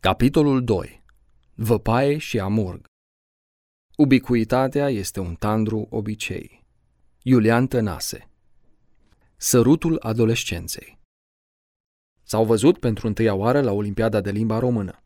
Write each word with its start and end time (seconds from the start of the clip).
Capitolul 0.00 0.64
2. 0.64 1.04
Văpaie 1.54 2.18
și 2.18 2.38
amurg 2.38 2.84
Ubicuitatea 3.96 4.88
este 4.88 5.20
un 5.20 5.34
tandru 5.34 5.86
obicei. 5.90 6.64
Iulian 7.22 7.66
Tănase 7.66 8.28
Sărutul 9.36 9.98
adolescenței 10.00 10.98
S-au 12.22 12.44
văzut 12.44 12.78
pentru 12.78 13.06
întâia 13.06 13.34
oară 13.34 13.60
la 13.60 13.72
Olimpiada 13.72 14.20
de 14.20 14.30
Limba 14.30 14.58
Română. 14.58 15.02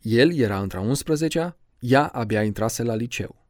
El 0.00 0.34
era 0.34 0.60
între 0.60 0.78
11 0.78 1.56
ea 1.78 2.06
abia 2.06 2.42
intrase 2.42 2.82
la 2.82 2.94
liceu. 2.94 3.46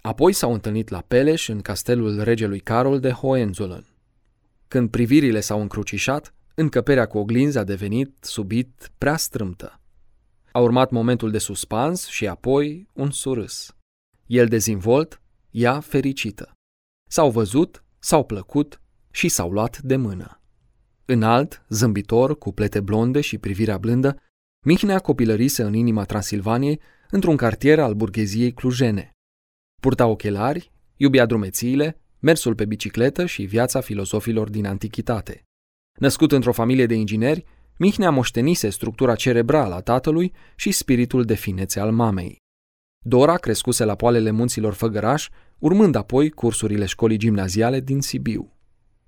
Apoi 0.00 0.32
s-au 0.32 0.52
întâlnit 0.52 0.88
la 0.88 1.00
Peleș, 1.00 1.48
în 1.48 1.60
castelul 1.60 2.22
regelui 2.22 2.60
Carol 2.60 3.00
de 3.00 3.10
Hohenzollern. 3.10 3.86
Când 4.68 4.90
privirile 4.90 5.40
s-au 5.40 5.60
încrucișat, 5.60 6.34
încăperea 6.54 7.06
cu 7.06 7.18
oglinzi 7.18 7.58
a 7.58 7.64
devenit 7.64 8.16
subit 8.20 8.90
prea 8.98 9.16
strâmtă. 9.16 9.78
A 10.56 10.60
urmat 10.60 10.90
momentul 10.90 11.30
de 11.30 11.38
suspans 11.38 12.06
și 12.06 12.26
apoi 12.26 12.88
un 12.92 13.10
surâs. 13.10 13.76
El 14.26 14.48
dezvolt, 14.48 15.22
ea 15.50 15.80
fericită. 15.80 16.52
S-au 17.10 17.30
văzut, 17.30 17.84
s-au 17.98 18.24
plăcut 18.24 18.80
și 19.10 19.28
s-au 19.28 19.50
luat 19.50 19.78
de 19.78 19.96
mână. 19.96 20.40
Înalt, 21.04 21.64
zâmbitor, 21.68 22.38
cu 22.38 22.52
plete 22.52 22.80
blonde 22.80 23.20
și 23.20 23.38
privirea 23.38 23.78
blândă, 23.78 24.22
Mihnea 24.64 24.98
copilărise 24.98 25.62
în 25.62 25.74
inima 25.74 26.04
Transilvaniei, 26.04 26.80
într-un 27.10 27.36
cartier 27.36 27.78
al 27.78 27.94
burgheziei 27.94 28.52
clujene. 28.52 29.10
Purta 29.82 30.06
ochelari, 30.06 30.72
iubea 30.96 31.26
drumețiile, 31.26 32.00
mersul 32.18 32.54
pe 32.54 32.64
bicicletă 32.64 33.26
și 33.26 33.42
viața 33.42 33.80
filozofilor 33.80 34.50
din 34.50 34.66
antichitate. 34.66 35.42
Născut 35.98 36.32
într-o 36.32 36.52
familie 36.52 36.86
de 36.86 36.94
ingineri, 36.94 37.44
Mihnea 37.76 38.10
moștenise 38.10 38.68
structura 38.68 39.14
cerebrală 39.14 39.74
a 39.74 39.80
tatălui 39.80 40.32
și 40.56 40.72
spiritul 40.72 41.24
de 41.24 41.34
finețe 41.34 41.80
al 41.80 41.92
mamei. 41.92 42.42
Dora 42.98 43.36
crescuse 43.36 43.84
la 43.84 43.94
poalele 43.94 44.30
munților 44.30 44.72
Făgăraș, 44.72 45.28
urmând 45.58 45.94
apoi 45.94 46.30
cursurile 46.30 46.84
școlii 46.84 47.18
gimnaziale 47.18 47.80
din 47.80 48.00
Sibiu. 48.00 48.52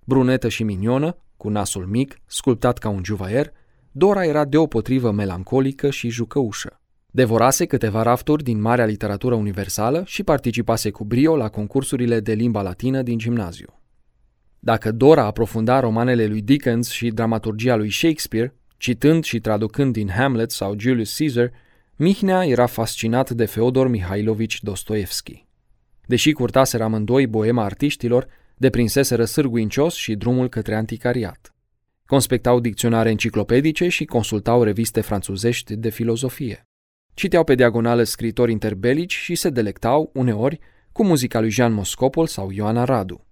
Brunetă 0.04 0.48
și 0.48 0.62
minionă, 0.62 1.16
cu 1.36 1.48
nasul 1.48 1.86
mic, 1.86 2.20
sculptat 2.26 2.78
ca 2.78 2.88
un 2.88 3.04
juvaier, 3.04 3.52
Dora 3.92 4.24
era 4.24 4.44
deopotrivă 4.44 5.10
melancolică 5.10 5.90
și 5.90 6.08
jucăușă. 6.08 6.80
Devorase 7.06 7.66
câteva 7.66 8.02
rafturi 8.02 8.42
din 8.42 8.60
Marea 8.60 8.84
Literatură 8.84 9.34
Universală 9.34 10.02
și 10.06 10.22
participase 10.22 10.90
cu 10.90 11.04
brio 11.04 11.36
la 11.36 11.48
concursurile 11.48 12.20
de 12.20 12.32
limba 12.32 12.62
latină 12.62 13.02
din 13.02 13.18
gimnaziu. 13.18 13.80
Dacă 14.58 14.92
Dora 14.92 15.24
aprofunda 15.24 15.80
romanele 15.80 16.26
lui 16.26 16.42
Dickens 16.42 16.90
și 16.90 17.10
dramaturgia 17.10 17.76
lui 17.76 17.90
Shakespeare, 17.90 18.54
citând 18.76 19.24
și 19.24 19.40
traducând 19.40 19.92
din 19.92 20.08
Hamlet 20.08 20.50
sau 20.50 20.78
Julius 20.78 21.16
Caesar, 21.16 21.50
Mihnea 21.96 22.46
era 22.46 22.66
fascinat 22.66 23.30
de 23.30 23.44
Feodor 23.44 23.88
Mihailovici 23.88 24.62
Dostoevski. 24.62 25.46
Deși 26.06 26.32
curtaseră 26.32 26.82
amândoi 26.82 27.26
boema 27.26 27.64
artiștilor, 27.64 28.26
deprinseseră 28.56 29.24
sârguincios 29.24 29.94
și 29.94 30.14
drumul 30.14 30.48
către 30.48 30.74
anticariat. 30.74 31.54
Conspectau 32.06 32.60
dicționare 32.60 33.10
enciclopedice 33.10 33.88
și 33.88 34.04
consultau 34.04 34.62
reviste 34.62 35.00
franțuzești 35.00 35.76
de 35.76 35.90
filozofie. 35.90 36.66
Citeau 37.14 37.44
pe 37.44 37.54
diagonală 37.54 38.02
scritori 38.02 38.52
interbelici 38.52 39.14
și 39.14 39.34
se 39.34 39.50
delectau, 39.50 40.10
uneori, 40.14 40.58
cu 40.92 41.04
muzica 41.04 41.40
lui 41.40 41.50
Jean 41.50 41.72
Moscopol 41.72 42.26
sau 42.26 42.50
Ioana 42.50 42.84
Radu. 42.84 43.25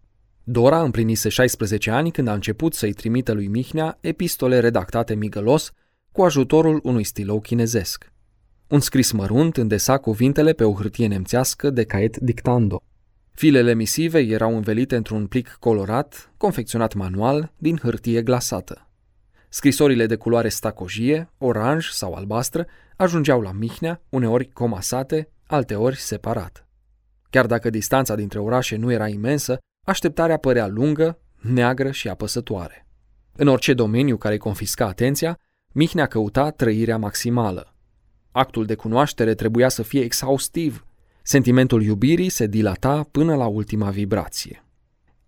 Dora 0.47 0.83
împlinise 0.83 1.28
16 1.28 1.91
ani 1.91 2.11
când 2.11 2.28
a 2.28 2.33
început 2.33 2.75
să-i 2.75 2.92
trimită 2.92 3.33
lui 3.33 3.47
Mihnea 3.47 3.98
epistole 4.00 4.61
redactate 4.61 5.14
migălos 5.14 5.73
cu 6.12 6.23
ajutorul 6.23 6.81
unui 6.83 7.05
stilou 7.05 7.41
chinezesc. 7.41 8.12
Un 8.69 8.81
scris 8.81 9.12
mărunt 9.12 9.56
îndesa 9.56 9.98
cuvintele 9.98 10.53
pe 10.53 10.64
o 10.64 10.73
hârtie 10.73 11.06
nemțească 11.06 11.70
de 11.70 11.84
caiet 11.84 12.17
dictando. 12.17 12.83
Filele 13.33 13.75
misive 13.75 14.19
erau 14.19 14.56
învelite 14.56 14.97
într-un 14.97 15.27
plic 15.27 15.57
colorat, 15.61 16.33
confecționat 16.36 16.95
manual, 16.95 17.52
din 17.58 17.79
hârtie 17.83 18.23
glasată. 18.23 18.89
Scrisorile 19.48 20.07
de 20.07 20.17
culoare 20.17 20.48
stacojie, 20.48 21.30
oranj 21.39 21.89
sau 21.89 22.13
albastră 22.14 22.67
ajungeau 22.97 23.41
la 23.41 23.52
Mihnea, 23.52 24.02
uneori 24.08 24.48
comasate, 24.52 25.29
alteori 25.47 25.97
separat. 25.97 26.67
Chiar 27.30 27.47
dacă 27.47 27.70
distanța 27.70 28.14
dintre 28.14 28.39
orașe 28.39 28.77
nu 28.77 28.92
era 28.92 29.08
imensă, 29.08 29.58
Așteptarea 29.84 30.36
părea 30.36 30.67
lungă, 30.67 31.18
neagră 31.40 31.90
și 31.90 32.08
apăsătoare. 32.08 32.86
În 33.36 33.48
orice 33.48 33.74
domeniu 33.74 34.17
care 34.17 34.34
îi 34.34 34.40
confisca 34.40 34.86
atenția, 34.86 35.39
Mihnea 35.72 36.06
căuta 36.06 36.50
trăirea 36.50 36.98
maximală. 36.98 37.74
Actul 38.33 38.64
de 38.64 38.74
cunoaștere 38.74 39.34
trebuia 39.34 39.68
să 39.68 39.83
fie 39.83 40.00
exhaustiv. 40.00 40.86
Sentimentul 41.23 41.83
iubirii 41.83 42.28
se 42.28 42.46
dilata 42.46 43.08
până 43.11 43.34
la 43.34 43.46
ultima 43.46 43.90
vibrație. 43.90 44.64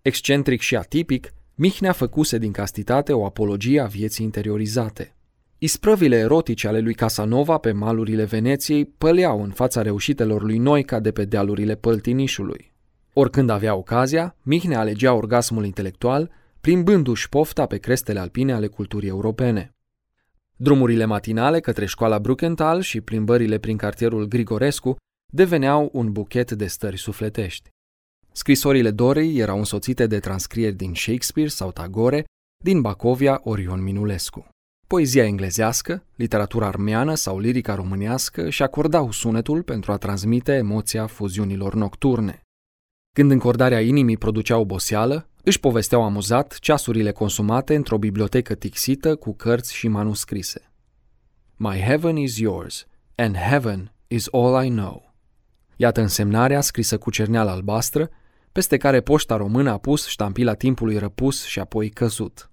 Excentric 0.01 0.61
și 0.61 0.75
atipic, 0.75 1.33
Mihnea 1.55 1.91
făcuse 1.91 2.37
din 2.37 2.51
castitate 2.51 3.13
o 3.13 3.25
apologie 3.25 3.79
a 3.79 3.85
vieții 3.85 4.25
interiorizate. 4.25 5.15
Isprăvile 5.57 6.17
erotice 6.17 6.67
ale 6.67 6.79
lui 6.79 6.93
Casanova 6.93 7.57
pe 7.57 7.71
malurile 7.71 8.23
Veneției 8.23 8.85
păleau 8.85 9.43
în 9.43 9.49
fața 9.49 9.81
reușitelor 9.81 10.43
lui 10.43 10.57
Noica 10.57 10.99
de 10.99 11.11
pe 11.11 11.25
dealurile 11.25 11.75
Păltinișului. 11.75 12.75
Oricând 13.19 13.49
avea 13.49 13.75
ocazia, 13.75 14.35
Mihnea 14.41 14.79
alegea 14.79 15.13
orgasmul 15.13 15.65
intelectual, 15.65 16.31
plimbându-și 16.61 17.29
pofta 17.29 17.65
pe 17.65 17.77
crestele 17.77 18.19
alpine 18.19 18.53
ale 18.53 18.67
culturii 18.67 19.09
europene. 19.09 19.75
Drumurile 20.55 21.05
matinale 21.05 21.59
către 21.59 21.85
școala 21.85 22.19
Bruckenthal 22.19 22.81
și 22.81 23.01
plimbările 23.01 23.57
prin 23.57 23.77
cartierul 23.77 24.25
Grigorescu 24.25 24.95
deveneau 25.33 25.89
un 25.93 26.11
buchet 26.11 26.51
de 26.51 26.67
stări 26.67 26.97
sufletești. 26.97 27.69
Scrisorile 28.31 28.91
Dorei 28.91 29.37
erau 29.37 29.57
însoțite 29.57 30.07
de 30.07 30.19
transcrieri 30.19 30.75
din 30.75 30.93
Shakespeare 30.93 31.49
sau 31.49 31.71
Tagore, 31.71 32.25
din 32.63 32.81
Bacovia 32.81 33.41
Orion 33.43 33.83
Minulescu. 33.83 34.47
Poezia 34.87 35.25
englezească, 35.25 36.03
literatura 36.15 36.67
armeană 36.67 37.15
sau 37.15 37.39
lirica 37.39 37.75
românească 37.75 38.49
și 38.49 38.63
acordau 38.63 39.11
sunetul 39.11 39.63
pentru 39.63 39.91
a 39.91 39.97
transmite 39.97 40.53
emoția 40.53 41.07
fuziunilor 41.07 41.73
nocturne. 41.73 42.41
Când 43.17 43.31
încordarea 43.31 43.81
inimii 43.81 44.17
producea 44.17 44.57
oboseală, 44.57 45.29
își 45.43 45.59
povesteau 45.59 46.03
amuzat 46.03 46.57
ceasurile 46.59 47.11
consumate 47.11 47.75
într-o 47.75 47.97
bibliotecă 47.97 48.55
tixită 48.55 49.15
cu 49.15 49.33
cărți 49.33 49.73
și 49.73 49.87
manuscrise. 49.87 50.71
My 51.55 51.79
heaven 51.79 52.15
is 52.15 52.37
yours, 52.37 52.87
and 53.15 53.35
heaven 53.35 53.93
is 54.07 54.27
all 54.31 54.65
I 54.65 54.69
know. 54.69 55.13
Iată 55.75 56.01
însemnarea 56.01 56.61
scrisă 56.61 56.97
cu 56.97 57.09
cerneală 57.09 57.49
albastră, 57.49 58.09
peste 58.51 58.77
care 58.77 59.01
poșta 59.01 59.35
română 59.35 59.71
a 59.71 59.77
pus 59.77 60.07
ștampila 60.07 60.53
timpului 60.53 60.97
răpus 60.97 61.45
și 61.45 61.59
apoi 61.59 61.89
căzut. 61.89 62.51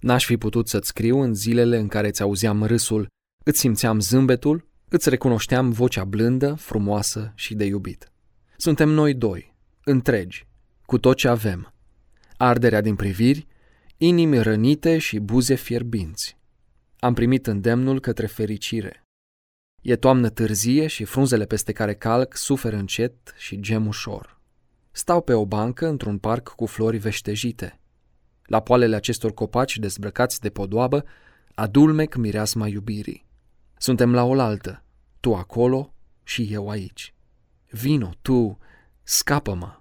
N-aș 0.00 0.24
fi 0.24 0.36
putut 0.36 0.68
să-ți 0.68 0.88
scriu 0.88 1.18
în 1.18 1.34
zilele 1.34 1.78
în 1.78 1.88
care 1.88 2.10
ți 2.10 2.22
auzeam 2.22 2.62
râsul, 2.62 3.06
îți 3.44 3.58
simțeam 3.58 4.00
zâmbetul, 4.00 4.68
îți 4.88 5.08
recunoșteam 5.08 5.70
vocea 5.70 6.04
blândă, 6.04 6.54
frumoasă 6.54 7.32
și 7.34 7.54
de 7.54 7.64
iubit. 7.64 8.12
Suntem 8.56 8.88
noi 8.88 9.14
doi, 9.14 9.49
întregi, 9.84 10.46
cu 10.86 10.98
tot 10.98 11.16
ce 11.16 11.28
avem. 11.28 11.72
Arderea 12.36 12.80
din 12.80 12.96
priviri, 12.96 13.46
inimi 13.96 14.42
rănite 14.42 14.98
și 14.98 15.18
buze 15.18 15.54
fierbinți. 15.54 16.38
Am 16.98 17.14
primit 17.14 17.46
îndemnul 17.46 18.00
către 18.00 18.26
fericire. 18.26 19.04
E 19.82 19.96
toamnă 19.96 20.28
târzie 20.28 20.86
și 20.86 21.04
frunzele 21.04 21.44
peste 21.44 21.72
care 21.72 21.94
calc 21.94 22.36
suferă 22.36 22.76
încet 22.76 23.34
și 23.36 23.60
gem 23.60 23.86
ușor. 23.86 24.40
Stau 24.90 25.22
pe 25.22 25.32
o 25.32 25.46
bancă 25.46 25.86
într-un 25.86 26.18
parc 26.18 26.48
cu 26.48 26.66
flori 26.66 26.96
veștejite. 26.96 27.80
La 28.44 28.60
poalele 28.60 28.96
acestor 28.96 29.32
copaci 29.32 29.78
dezbrăcați 29.78 30.40
de 30.40 30.50
podoabă, 30.50 31.04
adulmec 31.54 32.14
mireasma 32.14 32.68
iubirii. 32.68 33.26
Suntem 33.78 34.14
la 34.14 34.24
oaltă, 34.24 34.84
tu 35.20 35.34
acolo 35.34 35.94
și 36.22 36.48
eu 36.50 36.68
aici. 36.68 37.14
Vino, 37.70 38.10
tu, 38.22 38.58
scapă-mă! 39.02 39.78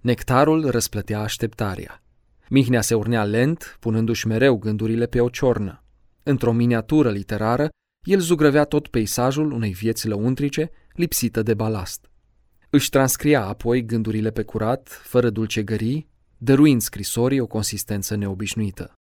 Nectarul 0.00 0.70
răsplătea 0.70 1.20
așteptarea. 1.20 2.02
Mihnea 2.48 2.80
se 2.80 2.94
urnea 2.94 3.24
lent, 3.24 3.76
punându-și 3.80 4.26
mereu 4.26 4.56
gândurile 4.56 5.06
pe 5.06 5.20
o 5.20 5.28
ciornă. 5.28 5.82
Într-o 6.22 6.52
miniatură 6.52 7.10
literară, 7.10 7.68
el 8.06 8.18
zugrăvea 8.18 8.64
tot 8.64 8.88
peisajul 8.88 9.52
unei 9.52 9.72
vieți 9.72 10.08
lăuntrice, 10.08 10.70
lipsită 10.92 11.42
de 11.42 11.54
balast. 11.54 12.10
Își 12.70 12.90
transcria 12.90 13.44
apoi 13.44 13.84
gândurile 13.84 14.30
pe 14.30 14.42
curat, 14.42 14.88
fără 14.88 15.30
dulcegării, 15.30 16.08
dăruind 16.38 16.80
scrisorii 16.80 17.40
o 17.40 17.46
consistență 17.46 18.16
neobișnuită. 18.16 18.97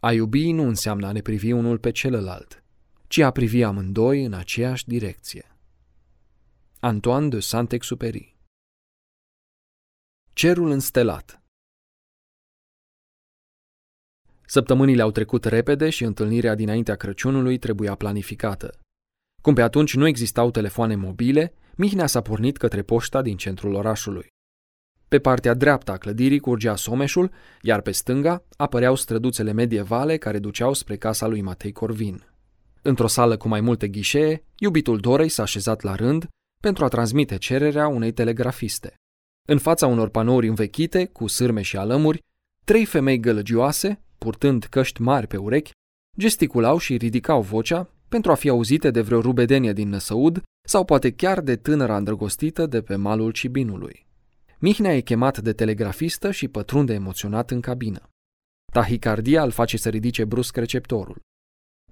A 0.00 0.12
iubi 0.12 0.52
nu 0.52 0.62
înseamnă 0.62 1.06
a 1.06 1.12
ne 1.12 1.20
privi 1.20 1.52
unul 1.52 1.78
pe 1.78 1.90
celălalt, 1.90 2.64
ci 3.08 3.18
a 3.18 3.30
privi 3.30 3.62
amândoi 3.62 4.24
în 4.24 4.32
aceeași 4.32 4.86
direcție. 4.86 5.56
Antoine 6.78 7.28
de 7.28 7.40
Saint-Exupéry 7.40 8.36
Cerul 10.32 10.70
înstelat 10.70 11.42
Săptămânile 14.46 15.02
au 15.02 15.10
trecut 15.10 15.44
repede 15.44 15.90
și 15.90 16.04
întâlnirea 16.04 16.54
dinaintea 16.54 16.96
Crăciunului 16.96 17.58
trebuia 17.58 17.94
planificată. 17.94 18.78
Cum 19.42 19.54
pe 19.54 19.62
atunci 19.62 19.94
nu 19.94 20.06
existau 20.06 20.50
telefoane 20.50 20.96
mobile, 20.96 21.54
Mihnea 21.76 22.06
s-a 22.06 22.20
pornit 22.22 22.56
către 22.56 22.82
poșta 22.82 23.22
din 23.22 23.36
centrul 23.36 23.74
orașului. 23.74 24.26
Pe 25.10 25.18
partea 25.18 25.54
dreaptă 25.54 25.92
a 25.92 25.96
clădirii 25.96 26.38
curgea 26.38 26.76
Someșul, 26.76 27.30
iar 27.62 27.80
pe 27.80 27.90
stânga 27.90 28.42
apăreau 28.56 28.94
străduțele 28.94 29.52
medievale 29.52 30.16
care 30.16 30.38
duceau 30.38 30.72
spre 30.72 30.96
casa 30.96 31.26
lui 31.26 31.40
Matei 31.40 31.72
Corvin. 31.72 32.24
Într-o 32.82 33.06
sală 33.06 33.36
cu 33.36 33.48
mai 33.48 33.60
multe 33.60 33.88
ghișee, 33.88 34.44
iubitul 34.58 34.98
Dorei 34.98 35.28
s-a 35.28 35.42
așezat 35.42 35.82
la 35.82 35.94
rând 35.94 36.28
pentru 36.62 36.84
a 36.84 36.88
transmite 36.88 37.36
cererea 37.36 37.88
unei 37.88 38.12
telegrafiste. 38.12 38.94
În 39.48 39.58
fața 39.58 39.86
unor 39.86 40.08
panouri 40.08 40.48
învechite, 40.48 41.04
cu 41.06 41.26
sârme 41.26 41.62
și 41.62 41.76
alămuri, 41.76 42.22
trei 42.64 42.84
femei 42.84 43.20
gălăgioase, 43.20 44.02
purtând 44.18 44.64
căști 44.64 45.00
mari 45.00 45.26
pe 45.26 45.36
urechi, 45.36 45.70
gesticulau 46.18 46.78
și 46.78 46.96
ridicau 46.96 47.42
vocea 47.42 47.90
pentru 48.08 48.30
a 48.30 48.34
fi 48.34 48.48
auzite 48.48 48.90
de 48.90 49.00
vreo 49.00 49.20
rubedenie 49.20 49.72
din 49.72 49.88
Năsăud 49.88 50.42
sau 50.66 50.84
poate 50.84 51.12
chiar 51.12 51.40
de 51.40 51.56
tânăra 51.56 51.96
îndrăgostită 51.96 52.66
de 52.66 52.82
pe 52.82 52.94
malul 52.94 53.30
Cibinului. 53.30 54.08
Mihnea 54.62 54.94
e 54.94 55.00
chemat 55.00 55.38
de 55.38 55.52
telegrafistă 55.52 56.30
și 56.30 56.48
pătrunde 56.48 56.92
emoționat 56.92 57.50
în 57.50 57.60
cabină. 57.60 58.10
Tahicardia 58.72 59.42
îl 59.42 59.50
face 59.50 59.76
să 59.76 59.88
ridice 59.88 60.24
brusc 60.24 60.56
receptorul. 60.56 61.20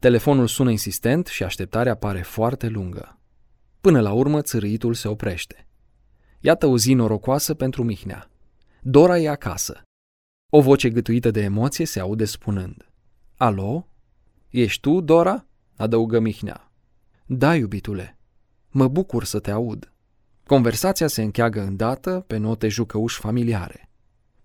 Telefonul 0.00 0.46
sună 0.46 0.70
insistent 0.70 1.26
și 1.26 1.42
așteptarea 1.44 1.94
pare 1.94 2.22
foarte 2.22 2.66
lungă. 2.68 3.20
Până 3.80 4.00
la 4.00 4.12
urmă, 4.12 4.42
țârâitul 4.42 4.94
se 4.94 5.08
oprește. 5.08 5.66
Iată 6.40 6.66
o 6.66 6.78
zi 6.78 6.94
norocoasă 6.94 7.54
pentru 7.54 7.84
Mihnea. 7.84 8.30
Dora 8.82 9.18
e 9.18 9.28
acasă. 9.28 9.82
O 10.50 10.60
voce 10.60 10.90
gâtuită 10.90 11.30
de 11.30 11.40
emoție 11.40 11.84
se 11.84 12.00
aude 12.00 12.24
spunând. 12.24 12.90
Alo? 13.36 13.88
Ești 14.48 14.80
tu, 14.80 15.00
Dora? 15.00 15.46
adăugă 15.76 16.18
Mihnea. 16.18 16.72
Da, 17.26 17.54
iubitule. 17.54 18.18
Mă 18.68 18.88
bucur 18.88 19.24
să 19.24 19.40
te 19.40 19.50
aud. 19.50 19.92
Conversația 20.48 21.06
se 21.06 21.22
încheagă 21.22 21.60
îndată 21.60 22.24
pe 22.26 22.36
note 22.36 22.68
jucăuși 22.68 23.18
familiare. 23.18 23.90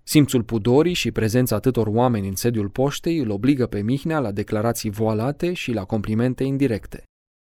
Simțul 0.03 0.44
pudorii 0.44 0.94
și 0.94 1.11
prezența 1.11 1.55
atâtor 1.55 1.88
oameni 1.88 2.27
în 2.27 2.35
sediul 2.35 2.69
poștei 2.69 3.17
îl 3.17 3.29
obligă 3.29 3.67
pe 3.67 3.81
Mihnea 3.81 4.19
la 4.19 4.31
declarații 4.31 4.89
voalate 4.89 5.53
și 5.53 5.71
la 5.71 5.85
complimente 5.85 6.44
indirecte. 6.44 7.03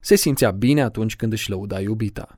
Se 0.03 0.15
simțea 0.15 0.51
bine 0.51 0.81
atunci 0.81 1.15
când 1.15 1.31
își 1.31 1.49
lăuda 1.49 1.79
iubita. 1.79 2.37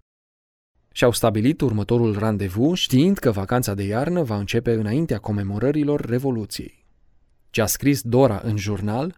Și-au 0.92 1.12
stabilit 1.12 1.62
următorul 1.62 2.18
randevu 2.18 2.74
știind 2.74 3.18
că 3.18 3.32
vacanța 3.32 3.74
de 3.74 3.84
iarnă 3.84 4.24
va 4.24 4.38
începe 4.38 4.74
înaintea 4.74 5.18
comemorărilor 5.18 6.02
Revoluției. 6.02 6.86
Ce 7.50 7.62
a 7.62 7.66
scris 7.66 8.02
Dora 8.02 8.42
în 8.44 8.58
jurnal 8.58 9.18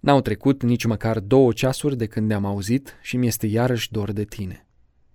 N-au 0.00 0.20
trecut 0.20 0.62
nici 0.62 0.84
măcar 0.84 1.20
două 1.20 1.52
ceasuri 1.52 1.96
de 1.96 2.06
când 2.06 2.26
ne-am 2.28 2.44
auzit 2.44 2.98
și 3.02 3.16
mi-este 3.16 3.46
iarăși 3.46 3.90
dor 3.90 4.12
de 4.12 4.24
tine. 4.24 4.61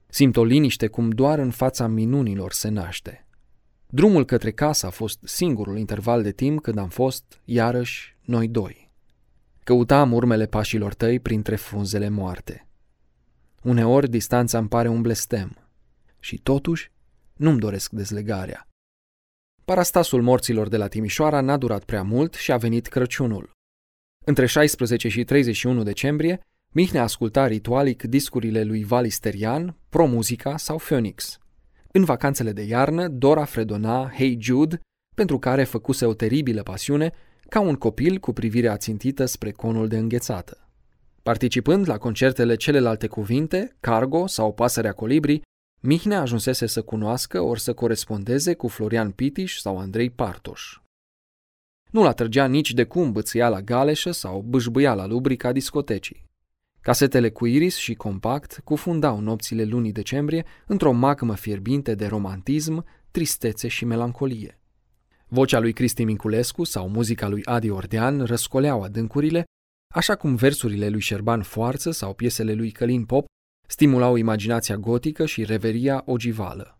Simt 0.08 0.38
o 0.38 0.44
liniște 0.44 0.88
cum 0.88 1.10
doar 1.10 1.40
în 1.40 1.52
fața 1.52 1.88
minunilor 1.88 2.52
se 2.52 2.70
naște. 2.70 3.28
Drumul 3.88 4.26
către 4.26 4.52
casă 4.52 4.86
a 4.86 4.90
fost 4.90 5.20
singurul 5.24 5.78
interval 5.78 6.24
de 6.24 6.32
timp 6.32 6.62
când 6.62 6.78
am 6.78 6.90
fost, 6.90 7.42
iarăși, 7.46 8.18
noi 8.22 8.48
doi. 8.48 8.92
Căutam 9.64 10.14
urmele 10.14 10.46
pașilor 10.46 10.94
tăi 10.94 11.20
printre 11.20 11.56
frunzele 11.56 12.10
moarte. 12.10 12.68
Uneori 13.64 14.10
distanța 14.10 14.58
îmi 14.58 14.68
pare 14.68 14.88
un 14.88 15.02
blestem 15.02 15.58
și 16.20 16.38
totuși 16.38 16.92
nu-mi 17.34 17.60
doresc 17.60 17.92
dezlegarea. 17.92 18.68
Parastasul 19.66 20.22
morților 20.22 20.68
de 20.68 20.78
la 20.78 20.88
Timișoara 20.88 21.42
n-a 21.42 21.58
durat 21.58 21.84
prea 21.84 22.04
mult 22.04 22.34
și 22.34 22.52
a 22.52 22.58
venit 22.58 22.88
Crăciunul. 22.88 23.52
Între 24.26 24.46
16 24.46 25.08
și 25.08 25.24
31 25.24 25.84
decembrie, 25.84 26.40
Mihnea 26.80 27.04
asculta 27.04 27.48
ritualic 27.48 28.04
discurile 28.04 28.64
lui 28.64 28.84
Valisterian, 28.84 29.76
Pro-Muzica 29.90 30.58
sau 30.58 30.78
Phoenix. 30.78 31.40
În 31.92 32.04
vacanțele 32.04 32.52
de 32.52 32.62
iarnă, 32.62 33.08
Dora 33.08 33.46
fredona 33.46 34.12
Hey 34.18 34.38
Jude, 34.42 34.80
pentru 35.16 35.40
care 35.40 35.64
făcuse 35.64 36.06
o 36.06 36.14
teribilă 36.14 36.64
pasiune, 36.64 37.12
ca 37.50 37.60
un 37.60 37.76
copil 37.76 38.18
cu 38.18 38.34
privirea 38.34 38.78
țintită 38.78 39.26
spre 39.26 39.52
conul 39.52 39.88
de 39.88 39.98
înghețată. 39.98 40.70
Participând 41.24 41.88
la 41.88 41.98
concertele 41.98 42.56
celelalte 42.56 43.08
cuvinte, 43.08 43.76
Cargo 43.80 44.28
sau 44.28 44.54
Pasărea 44.54 44.94
Colibri, 44.94 45.42
Mihnea 45.82 46.22
ajunsese 46.22 46.66
să 46.66 46.82
cunoască 46.82 47.42
ori 47.42 47.60
să 47.60 47.74
corespondeze 47.74 48.54
cu 48.54 48.68
Florian 48.68 49.12
Pitiș 49.12 49.58
sau 49.58 49.78
Andrei 49.78 50.10
Partoș. 50.10 50.78
Nu-l 51.92 52.06
atrăgea 52.06 52.46
nici 52.46 52.74
de 52.74 52.84
cum 52.84 53.12
bățâia 53.12 53.50
la 53.50 53.62
galeșă 53.62 54.12
sau 54.12 54.42
bâșbâia 54.42 54.94
la 54.94 55.06
lubrica 55.06 55.52
discotecii. 55.52 56.26
Casetele 56.88 57.30
cu 57.30 57.46
iris 57.46 57.76
și 57.76 57.94
compact 57.94 58.62
cufundau 58.64 59.20
nopțile 59.20 59.64
lunii 59.64 59.92
decembrie 59.92 60.46
într-o 60.66 60.92
magmă 60.92 61.36
fierbinte 61.36 61.96
de 61.96 62.06
romantism, 62.06 62.86
tristețe 63.12 63.68
și 63.68 63.86
melancolie. 63.86 64.60
Vocea 65.28 65.60
lui 65.60 65.74
Cristi 65.74 66.04
Minculescu 66.04 66.64
sau 66.64 66.90
muzica 66.90 67.28
lui 67.28 67.42
Adi 67.46 67.70
Ordean 67.70 68.24
răscoleau 68.24 68.84
adâncurile, 68.84 69.44
așa 69.96 70.16
cum 70.16 70.36
versurile 70.36 70.90
lui 70.90 71.00
Șerban 71.00 71.42
Foarță 71.42 71.92
sau 71.92 72.14
piesele 72.14 72.54
lui 72.54 72.72
Călin 72.72 73.06
Pop 73.06 73.26
stimulau 73.68 74.16
imaginația 74.16 74.78
gotică 74.78 75.26
și 75.26 75.44
reveria 75.44 76.04
ogivală. 76.06 76.80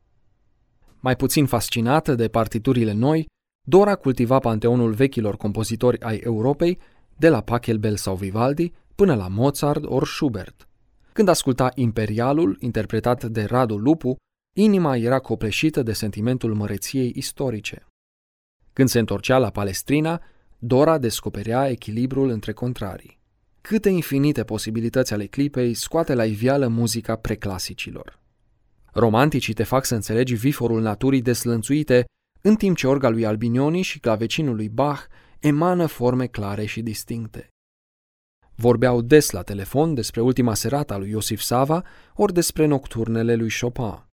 Mai 1.00 1.16
puțin 1.16 1.46
fascinată 1.46 2.16
de 2.16 2.28
partiturile 2.28 2.92
noi, 2.92 3.26
Dora 3.68 3.96
cultiva 3.96 4.40
panteonul 4.40 4.94
vechilor 4.94 5.38
compozitori 5.38 6.02
ai 6.02 6.18
Europei, 6.18 6.80
de 7.18 7.30
la 7.30 7.42
Pachelbel 7.42 7.96
sau 7.96 8.16
Vivaldi 8.16 8.72
până 8.98 9.16
la 9.16 9.28
Mozart 9.28 9.84
ori 9.86 10.06
Schubert. 10.06 10.68
Când 11.14 11.28
asculta 11.28 11.72
Imperialul, 11.76 12.58
interpretat 12.60 13.24
de 13.24 13.44
Radu 13.44 13.78
Lupu, 13.78 14.16
inima 14.56 14.96
era 14.96 15.20
copleșită 15.20 15.84
de 15.84 15.94
sentimentul 15.94 16.54
măreției 16.54 17.12
istorice. 17.16 17.88
Când 18.74 18.90
se 18.90 19.00
întorcea 19.00 19.38
la 19.38 19.50
Palestrina, 19.50 20.22
Dora 20.58 20.98
descoperea 20.98 21.70
echilibrul 21.70 22.30
între 22.30 22.54
contrarii. 22.54 23.20
Câte 23.62 23.90
infinite 23.90 24.44
posibilități 24.44 25.14
ale 25.14 25.26
clipei 25.26 25.74
scoate 25.74 26.14
la 26.14 26.26
iveală 26.26 26.68
muzica 26.68 27.16
preclasicilor. 27.16 28.20
Romanticii 28.94 29.54
te 29.54 29.64
fac 29.64 29.86
să 29.86 29.96
înțelegi 29.96 30.36
viforul 30.36 30.82
naturii 30.82 31.22
deslănțuite, 31.22 32.06
în 32.42 32.56
timp 32.56 32.78
ce 32.78 32.88
orga 32.88 33.10
lui 33.10 33.26
Albinioni 33.26 33.82
și 33.82 34.00
clavecinul 34.00 34.56
lui 34.56 34.70
Bach 34.70 35.06
emană 35.40 35.86
forme 35.86 36.28
clare 36.28 36.66
și 36.66 36.82
distincte. 36.82 37.50
Vorbeau 38.60 39.02
des 39.02 39.30
la 39.30 39.42
telefon 39.42 39.94
despre 39.94 40.22
ultima 40.22 40.54
serată 40.54 40.94
a 40.94 40.98
lui 40.98 41.10
Iosif 41.10 41.42
Sava, 41.42 41.84
ori 42.14 42.34
despre 42.34 42.66
nocturnele 42.66 43.36
lui 43.36 43.50
Chopin. 43.60 44.06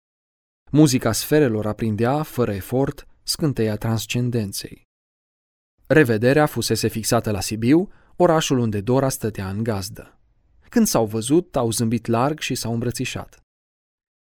Muzica 0.70 1.12
sferelor 1.12 1.66
aprindea, 1.66 2.22
fără 2.22 2.52
efort, 2.52 3.06
scânteia 3.22 3.76
transcendenței. 3.76 4.82
Revederea 5.86 6.46
fusese 6.46 6.88
fixată 6.88 7.30
la 7.30 7.40
Sibiu, 7.40 7.92
orașul 8.16 8.58
unde 8.58 8.80
Dora 8.80 9.08
stătea 9.08 9.48
în 9.48 9.62
gazdă. 9.62 10.18
Când 10.68 10.86
s-au 10.86 11.06
văzut, 11.06 11.56
au 11.56 11.70
zâmbit 11.70 12.06
larg 12.06 12.38
și 12.38 12.54
s-au 12.54 12.72
îmbrățișat. 12.72 13.40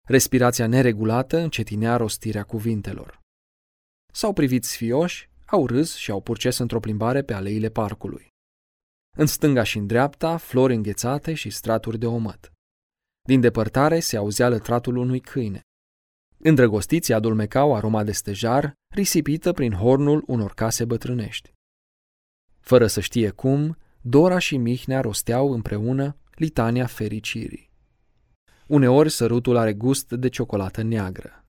Respirația 0.08 0.66
neregulată 0.66 1.38
încetinea 1.38 1.96
rostirea 1.96 2.42
cuvintelor. 2.42 3.20
S-au 4.12 4.32
privit 4.32 4.64
sfioși, 4.64 5.30
au 5.46 5.66
râs 5.66 5.94
și 5.94 6.10
au 6.10 6.20
purces 6.20 6.58
într-o 6.58 6.80
plimbare 6.80 7.22
pe 7.22 7.32
aleile 7.32 7.68
parcului. 7.68 8.31
În 9.16 9.26
stânga 9.26 9.62
și 9.62 9.78
în 9.78 9.86
dreapta, 9.86 10.36
flori 10.36 10.74
înghețate 10.74 11.34
și 11.34 11.50
straturi 11.50 11.98
de 11.98 12.06
omăt. 12.06 12.52
Din 13.22 13.40
depărtare 13.40 14.00
se 14.00 14.16
auzea 14.16 14.48
lătratul 14.48 14.96
unui 14.96 15.20
câine. 15.20 15.60
Îndrăgostiții 16.38 17.14
adulmecau 17.14 17.74
aroma 17.74 18.04
de 18.04 18.12
stejar, 18.12 18.74
risipită 18.94 19.52
prin 19.52 19.72
hornul 19.72 20.24
unor 20.26 20.54
case 20.54 20.84
bătrânești. 20.84 21.52
Fără 22.60 22.86
să 22.86 23.00
știe 23.00 23.30
cum, 23.30 23.76
Dora 24.00 24.38
și 24.38 24.56
Mihnea 24.56 25.00
rosteau 25.00 25.52
împreună 25.52 26.16
litania 26.34 26.86
fericirii. 26.86 27.70
Uneori 28.66 29.10
sărutul 29.10 29.56
are 29.56 29.74
gust 29.74 30.10
de 30.10 30.28
ciocolată 30.28 30.82
neagră. 30.82 31.44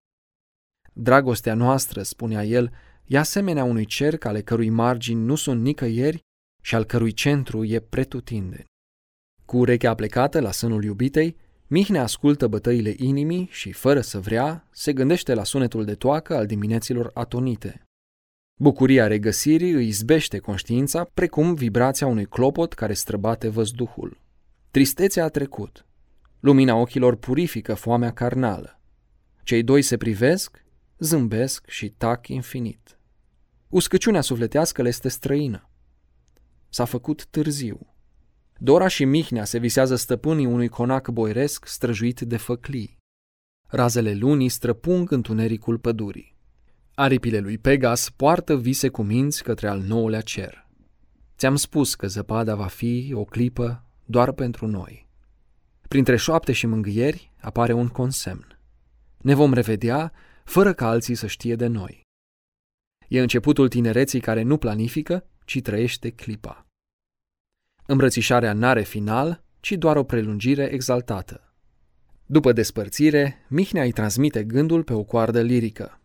Dragostea 0.94 1.54
noastră, 1.54 2.02
spunea 2.04 2.44
el, 2.44 2.72
e 3.06 3.18
asemenea 3.18 3.64
unui 3.64 3.86
cerc 3.86 4.26
ale 4.26 4.42
cărui 4.42 4.70
margini 4.70 5.24
nu 5.24 5.36
sunt 5.36 5.62
nicăieri 5.62 6.26
și 6.64 6.76
al 6.76 6.84
cărui 6.84 7.12
centru 7.12 7.64
e 7.64 7.80
pretutindeni. 7.80 8.66
Cu 9.46 9.58
urechea 9.58 9.90
aplecată 9.90 10.40
la 10.40 10.52
sânul 10.52 10.84
iubitei, 10.84 11.36
Mihnea 11.68 12.02
ascultă 12.02 12.48
bătăile 12.48 12.94
inimii 12.98 13.48
și, 13.52 13.72
fără 13.72 14.02
să 14.02 14.20
vrea, 14.20 14.68
se 14.72 14.94
gândește 14.94 15.34
la 15.34 15.44
sunetul 15.44 15.86
de 15.86 15.96
toacă 15.96 16.36
al 16.36 16.46
dimineților 16.46 17.12
atonite. 17.14 17.82
Bucuria 18.60 19.08
regăsirii 19.08 19.72
îi 19.72 19.88
izbește 19.88 20.38
conștiința, 20.38 21.04
precum 21.14 21.54
vibrația 21.54 22.08
unui 22.08 22.26
clopot 22.26 22.74
care 22.74 22.94
străbate 22.94 23.48
văzduhul. 23.48 24.22
Tristețea 24.72 25.24
a 25.24 25.30
trecut. 25.30 25.86
Lumina 26.40 26.76
ochilor 26.76 27.16
purifică 27.16 27.74
foamea 27.74 28.12
carnală. 28.12 28.82
Cei 29.44 29.64
doi 29.64 29.82
se 29.82 29.98
privesc, 29.98 30.66
zâmbesc 30.98 31.68
și 31.68 31.90
tac 31.90 32.28
infinit. 32.28 32.98
Uscăciunea 33.68 34.22
sufletească 34.22 34.82
le 34.82 34.88
este 34.88 35.10
străină. 35.10 35.70
S-a 36.76 36.86
făcut 36.86 37.26
târziu. 37.26 37.96
Dora 38.58 38.88
și 38.88 39.06
Mihnea 39.06 39.44
se 39.44 39.58
visează 39.58 39.96
stăpânii 39.96 40.46
unui 40.46 40.68
conac 40.68 41.10
boiresc 41.10 41.66
străjuit 41.66 42.20
de 42.22 42.38
făclii. 42.38 42.98
Razele 43.68 44.14
lunii 44.14 44.50
străpung 44.50 45.12
întunericul 45.12 45.78
pădurii. 45.78 46.36
Aripile 46.96 47.40
lui 47.40 47.58
Pegas 47.58 48.10
poartă 48.10 48.58
vise 48.58 48.90
cu 48.90 49.04
minți 49.04 49.44
către 49.44 49.68
al 49.68 49.82
nouălea 49.82 50.22
cer. 50.22 50.68
Ți-am 51.38 51.56
spus 51.56 51.96
că 51.96 52.08
zăpada 52.08 52.56
va 52.56 52.68
fi 52.68 53.12
o 53.16 53.24
clipă 53.24 53.86
doar 54.06 54.32
pentru 54.32 54.68
noi. 54.68 55.10
Printre 55.88 56.16
șoapte 56.16 56.52
și 56.52 56.66
mângâieri 56.66 57.32
apare 57.42 57.74
un 57.74 57.88
consemn. 57.88 58.60
Ne 59.18 59.34
vom 59.34 59.54
revedea 59.54 60.12
fără 60.44 60.74
ca 60.74 60.88
alții 60.88 61.16
să 61.16 61.28
știe 61.28 61.56
de 61.56 61.68
noi. 61.68 62.02
E 63.08 63.22
începutul 63.22 63.68
tinereții 63.68 64.20
care 64.20 64.42
nu 64.42 64.58
planifică, 64.58 65.28
ci 65.46 65.62
trăiește 65.62 66.10
clipa. 66.10 66.63
Îmbrățișarea 67.86 68.54
n-are 68.54 68.84
final, 68.84 69.44
ci 69.60 69.72
doar 69.72 69.96
o 69.96 70.04
prelungire 70.04 70.64
exaltată. 70.64 71.54
După 72.26 72.52
despărțire, 72.52 73.46
Mihnea 73.48 73.84
îi 73.84 73.92
transmite 73.92 74.44
gândul 74.44 74.84
pe 74.84 74.94
o 74.94 75.04
coardă 75.04 75.42
lirică. 75.42 76.02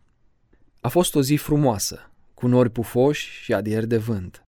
A 0.81 0.87
fost 0.87 1.15
o 1.15 1.21
zi 1.21 1.35
frumoasă, 1.35 2.11
cu 2.33 2.47
nori 2.47 2.69
pufoși 2.69 3.29
și 3.29 3.53
adieri 3.53 3.87
de 3.87 3.97
vânt. 3.97 4.43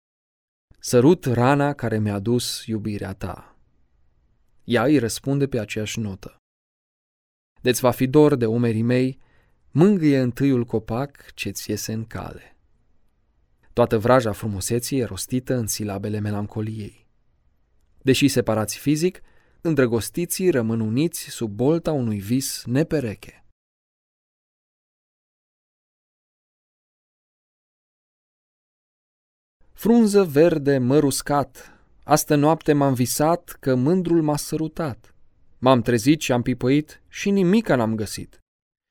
Sărut 0.79 1.25
rana 1.25 1.73
care 1.73 1.99
mi-a 1.99 2.19
dus 2.19 2.65
iubirea 2.65 3.13
ta. 3.13 3.55
Ea 4.63 4.83
îi 4.83 4.97
răspunde 4.97 5.47
pe 5.47 5.59
aceeași 5.59 5.99
notă. 5.99 6.35
Deți 7.61 7.81
va 7.81 7.91
fi 7.91 8.07
dor 8.07 8.35
de 8.35 8.45
umerii 8.45 8.81
mei, 8.81 9.19
mângâie 9.71 10.19
întâiul 10.19 10.65
copac 10.65 11.31
ce-ți 11.33 11.69
iese 11.69 11.93
în 11.93 12.05
cale. 12.05 12.57
Toată 13.73 13.97
vraja 13.97 14.31
frumuseții 14.31 14.99
e 14.99 15.03
rostită 15.03 15.55
în 15.55 15.67
silabele 15.67 16.19
melancoliei. 16.19 17.06
Deși 18.07 18.27
separați 18.27 18.77
fizic, 18.77 19.21
îndrăgostiții 19.61 20.49
rămân 20.49 20.79
uniți 20.79 21.29
sub 21.29 21.51
bolta 21.51 21.91
unui 21.91 22.19
vis 22.19 22.63
nepereche. 22.65 23.45
Frunză 29.73 30.23
verde, 30.23 30.77
măr 30.77 31.03
uscat, 31.03 31.79
astă 32.03 32.35
noapte 32.35 32.73
m-am 32.73 32.93
visat 32.93 33.57
că 33.59 33.75
mândrul 33.75 34.21
m-a 34.21 34.37
sărutat. 34.37 35.15
M-am 35.57 35.81
trezit 35.81 36.21
și 36.21 36.31
am 36.31 36.41
pipăit 36.41 37.01
și 37.07 37.29
nimica 37.29 37.75
n-am 37.75 37.95
găsit. 37.95 38.39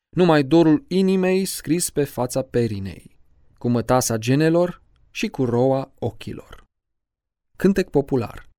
Numai 0.09 0.43
dorul 0.43 0.85
inimei 0.89 1.45
scris 1.45 1.91
pe 1.91 2.05
fața 2.05 2.43
perinei, 2.43 3.19
cu 3.59 3.69
mătasa 3.69 4.17
genelor 4.17 4.83
și 5.11 5.29
cu 5.29 5.45
roa 5.45 5.93
ochilor. 5.99 6.65
Cântec 7.57 7.91
popular 7.91 8.55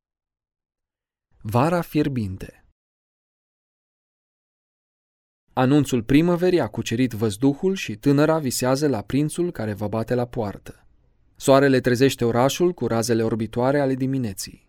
Vara 1.50 1.82
fierbinte 1.82 2.66
Anunțul 5.54 6.04
primăverii 6.04 6.60
a 6.60 6.68
cucerit 6.68 7.12
văzduhul 7.12 7.76
și 7.76 7.96
tânăra 7.96 8.40
visează 8.40 8.88
la 8.88 9.02
prințul 9.02 9.52
care 9.52 9.74
va 9.74 9.88
bate 9.88 10.14
la 10.14 10.26
poartă. 10.26 10.88
Soarele 11.36 11.80
trezește 11.80 12.26
orașul 12.26 12.74
cu 12.74 12.88
razele 12.88 13.24
orbitoare 13.24 13.80
ale 13.80 13.96
dimineții. 13.96 14.68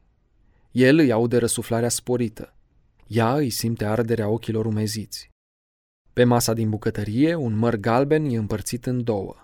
El 0.71 0.99
îi 0.99 1.13
aude 1.13 1.37
răsuflarea 1.37 1.89
sporită. 1.89 2.55
Ea 3.07 3.35
îi 3.35 3.51
simte 3.51 3.85
arderea 3.85 4.29
ochilor 4.29 4.67
umeziți. 4.67 5.31
Pe 6.13 6.25
masa 6.25 6.53
din 6.53 6.71
bucătărie, 6.71 7.35
un 7.35 7.57
măr 7.57 7.77
galben 7.77 8.25
e 8.25 8.37
împărțit 8.37 8.87
în 8.87 9.05
două. 9.05 9.43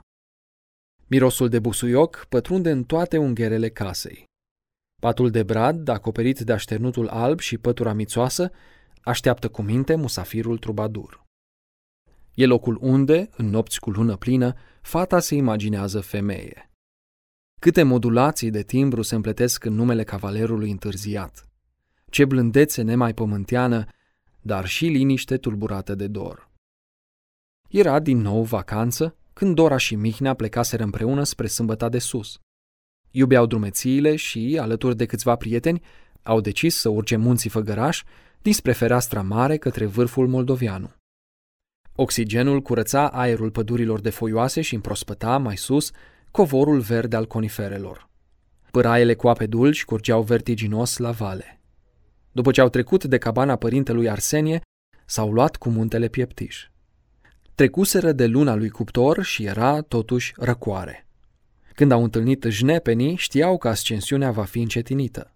Mirosul 1.06 1.48
de 1.48 1.58
busuioc 1.58 2.26
pătrunde 2.28 2.70
în 2.70 2.84
toate 2.84 3.18
ungherele 3.18 3.68
casei. 3.68 4.32
Patul 5.04 5.30
de 5.30 5.42
brad, 5.42 5.88
acoperit 5.88 6.38
de 6.38 6.52
așternutul 6.52 7.08
alb 7.08 7.40
și 7.40 7.58
pătura 7.58 7.92
mițoasă, 7.92 8.50
așteaptă 9.02 9.48
cu 9.48 9.62
minte 9.62 9.94
musafirul 9.94 10.58
trubadur. 10.58 11.26
E 12.34 12.46
locul 12.46 12.78
unde, 12.80 13.30
în 13.36 13.46
nopți 13.46 13.80
cu 13.80 13.90
lună 13.90 14.16
plină, 14.16 14.54
fata 14.82 15.20
se 15.20 15.34
imaginează 15.34 16.00
femeie. 16.00 16.70
Câte 17.60 17.82
modulații 17.82 18.50
de 18.50 18.62
timbru 18.62 19.02
se 19.02 19.14
împletesc 19.14 19.64
în 19.64 19.74
numele 19.74 20.04
cavalerului 20.04 20.70
întârziat. 20.70 21.48
Ce 22.10 22.24
blândețe 22.24 22.82
nemaipământeană, 22.82 23.86
dar 24.40 24.66
și 24.66 24.86
liniște 24.86 25.36
tulburată 25.36 25.94
de 25.94 26.06
dor. 26.06 26.50
Era 27.68 28.00
din 28.00 28.18
nou 28.18 28.42
vacanță, 28.42 29.16
când 29.32 29.54
Dora 29.54 29.76
și 29.76 29.94
Mihnea 29.94 30.34
plecaseră 30.34 30.82
împreună 30.82 31.24
spre 31.24 31.46
sâmbăta 31.46 31.88
de 31.88 31.98
sus. 31.98 32.38
Iubeau 33.16 33.46
drumețiile 33.46 34.16
și, 34.16 34.58
alături 34.60 34.96
de 34.96 35.06
câțiva 35.06 35.36
prieteni, 35.36 35.82
au 36.22 36.40
decis 36.40 36.76
să 36.76 36.88
urce 36.88 37.16
munții 37.16 37.50
Făgăraș 37.50 38.02
dinspre 38.42 38.72
fereastra 38.72 39.22
mare 39.22 39.56
către 39.56 39.84
vârful 39.86 40.28
Moldovianu. 40.28 40.92
Oxigenul 41.94 42.60
curăța 42.60 43.08
aerul 43.08 43.50
pădurilor 43.50 44.00
de 44.00 44.10
foioase 44.10 44.60
și 44.60 44.74
împrospăta, 44.74 45.38
mai 45.38 45.56
sus, 45.56 45.90
covorul 46.30 46.80
verde 46.80 47.16
al 47.16 47.26
coniferelor. 47.26 48.08
Pâraiele 48.70 49.14
cu 49.14 49.28
ape 49.28 49.46
dulci 49.46 49.84
curgeau 49.84 50.22
vertiginos 50.22 50.96
la 50.96 51.10
vale. 51.10 51.60
După 52.32 52.50
ce 52.50 52.60
au 52.60 52.68
trecut 52.68 53.04
de 53.04 53.18
cabana 53.18 53.56
părintelui 53.56 54.08
Arsenie, 54.08 54.60
s-au 55.04 55.32
luat 55.32 55.56
cu 55.56 55.68
muntele 55.68 56.08
Pieptiș. 56.08 56.68
Trecuseră 57.54 58.12
de 58.12 58.26
luna 58.26 58.54
lui 58.54 58.68
cuptor 58.68 59.22
și 59.22 59.44
era, 59.44 59.80
totuși, 59.80 60.32
răcoare. 60.36 61.03
Când 61.74 61.90
au 61.90 62.02
întâlnit 62.02 62.42
jnepenii, 62.42 63.16
știau 63.16 63.58
că 63.58 63.68
ascensiunea 63.68 64.30
va 64.30 64.44
fi 64.44 64.60
încetinită. 64.60 65.34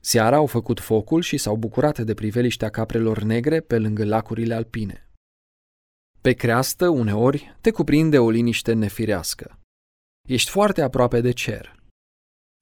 Seara 0.00 0.36
au 0.36 0.46
făcut 0.46 0.80
focul 0.80 1.22
și 1.22 1.36
s-au 1.36 1.56
bucurat 1.56 1.98
de 1.98 2.14
priveliștea 2.14 2.68
caprelor 2.68 3.22
negre 3.22 3.60
pe 3.60 3.78
lângă 3.78 4.04
lacurile 4.04 4.54
alpine. 4.54 5.10
Pe 6.20 6.32
creastă, 6.32 6.88
uneori, 6.88 7.56
te 7.60 7.70
cuprinde 7.70 8.18
o 8.18 8.30
liniște 8.30 8.72
nefirească. 8.72 9.58
Ești 10.28 10.50
foarte 10.50 10.82
aproape 10.82 11.20
de 11.20 11.30
cer. 11.30 11.74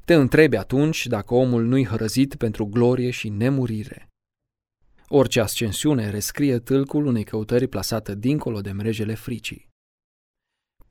Te 0.05 0.15
întrebi 0.15 0.57
atunci 0.57 1.07
dacă 1.07 1.35
omul 1.35 1.65
nu-i 1.65 1.87
hărăzit 1.87 2.35
pentru 2.35 2.67
glorie 2.67 3.11
și 3.11 3.29
nemurire. 3.29 4.09
Orice 5.09 5.41
ascensiune 5.41 6.11
rescrie 6.11 6.59
tâlcul 6.59 7.07
unei 7.07 7.25
căutări 7.25 7.67
plasată 7.67 8.15
dincolo 8.15 8.61
de 8.61 8.73
mrejele 8.73 9.15
fricii. 9.15 9.69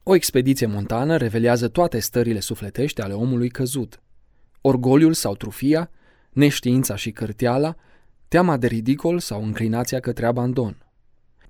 O 0.03 0.15
expediție 0.15 0.67
montană 0.67 1.17
revelează 1.17 1.67
toate 1.67 1.99
stările 1.99 2.39
sufletești 2.39 3.01
ale 3.01 3.13
omului 3.13 3.49
căzut. 3.49 4.01
Orgoliul 4.61 5.13
sau 5.13 5.35
trufia, 5.35 5.89
neștiința 6.31 6.95
și 6.95 7.11
cărteala, 7.11 7.75
teama 8.27 8.57
de 8.57 8.67
ridicol 8.67 9.19
sau 9.19 9.43
înclinația 9.43 9.99
către 9.99 10.25
abandon. 10.25 10.85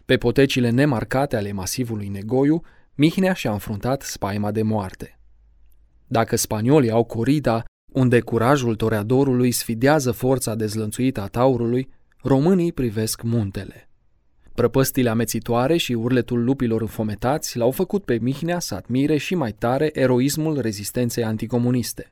Pe 0.05 0.17
potecile 0.17 0.69
nemarcate 0.69 1.35
ale 1.35 1.51
masivului 1.51 2.07
Negoiu, 2.07 2.61
Mihnea 2.95 3.33
și-a 3.33 3.51
înfruntat 3.51 4.01
spaima 4.01 4.51
de 4.51 4.61
moarte. 4.61 5.19
Dacă 6.07 6.35
spaniolii 6.35 6.91
au 6.91 7.03
corida, 7.03 7.63
unde 7.91 8.19
curajul 8.19 8.75
toreadorului 8.75 9.51
sfidează 9.51 10.11
forța 10.11 10.55
dezlănțuită 10.55 11.21
a 11.21 11.27
taurului, 11.27 11.89
românii 12.21 12.71
privesc 12.71 13.21
muntele. 13.21 13.89
Prăpăstile 14.55 15.09
amețitoare 15.09 15.77
și 15.77 15.93
urletul 15.93 16.43
lupilor 16.43 16.81
înfometați 16.81 17.57
l-au 17.57 17.71
făcut 17.71 18.05
pe 18.05 18.17
Mihnea 18.21 18.59
să 18.59 18.75
admire 18.75 19.17
și 19.17 19.35
mai 19.35 19.51
tare 19.51 19.89
eroismul 19.93 20.61
rezistenței 20.61 21.23
anticomuniste. 21.23 22.09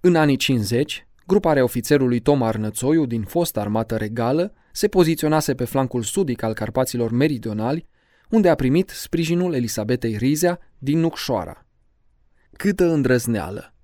În 0.00 0.16
anii 0.16 0.36
50, 0.36 1.06
gruparea 1.26 1.62
ofițerului 1.62 2.20
Tom 2.20 2.42
Arnățoiu 2.42 3.06
din 3.06 3.22
fosta 3.22 3.60
armată 3.60 3.96
regală 3.96 4.54
se 4.72 4.88
poziționase 4.88 5.54
pe 5.54 5.64
flancul 5.64 6.02
sudic 6.02 6.42
al 6.42 6.54
Carpaților 6.54 7.10
meridionali, 7.10 7.86
unde 8.30 8.48
a 8.48 8.54
primit 8.54 8.88
sprijinul 8.88 9.54
Elisabetei 9.54 10.16
Rizea 10.16 10.58
din 10.78 10.98
Nucșoara. 10.98 11.66
Câtă 12.52 12.92
îndrăzneală! 12.92 13.74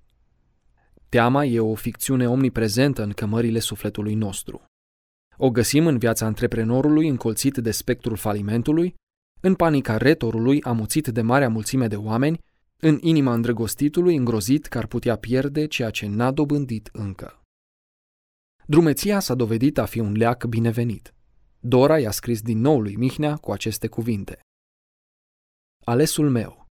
Teama 1.09 1.45
e 1.45 1.59
o 1.59 1.75
ficțiune 1.75 2.29
omniprezentă 2.29 3.03
în 3.03 3.11
cămările 3.11 3.59
sufletului 3.59 4.13
nostru. 4.13 4.68
O 5.41 5.49
găsim 5.49 5.87
în 5.87 5.97
viața 5.97 6.25
antreprenorului 6.25 7.07
încolțit 7.07 7.57
de 7.57 7.71
spectrul 7.71 8.15
falimentului, 8.15 8.95
în 9.41 9.55
panica 9.55 9.97
retorului 9.97 10.61
amuțit 10.61 11.07
de 11.07 11.21
marea 11.21 11.49
mulțime 11.49 11.87
de 11.87 11.95
oameni, 11.95 12.39
în 12.79 12.97
inima 13.01 13.33
îndrăgostitului 13.33 14.15
îngrozit 14.15 14.65
că 14.65 14.77
ar 14.77 14.87
putea 14.87 15.15
pierde 15.15 15.67
ceea 15.67 15.89
ce 15.89 16.07
n-a 16.07 16.31
dobândit 16.31 16.89
încă. 16.91 17.41
Drumeția 18.65 19.19
s-a 19.19 19.35
dovedit 19.35 19.77
a 19.77 19.85
fi 19.85 19.99
un 19.99 20.11
leac 20.11 20.45
binevenit. 20.45 21.13
Dora 21.59 21.99
i-a 21.99 22.11
scris 22.11 22.41
din 22.41 22.59
nou 22.59 22.81
lui 22.81 22.95
Mihnea 22.95 23.35
cu 23.35 23.51
aceste 23.51 23.87
cuvinte. 23.87 24.39
Alesul 25.85 26.29
meu, 26.29 26.65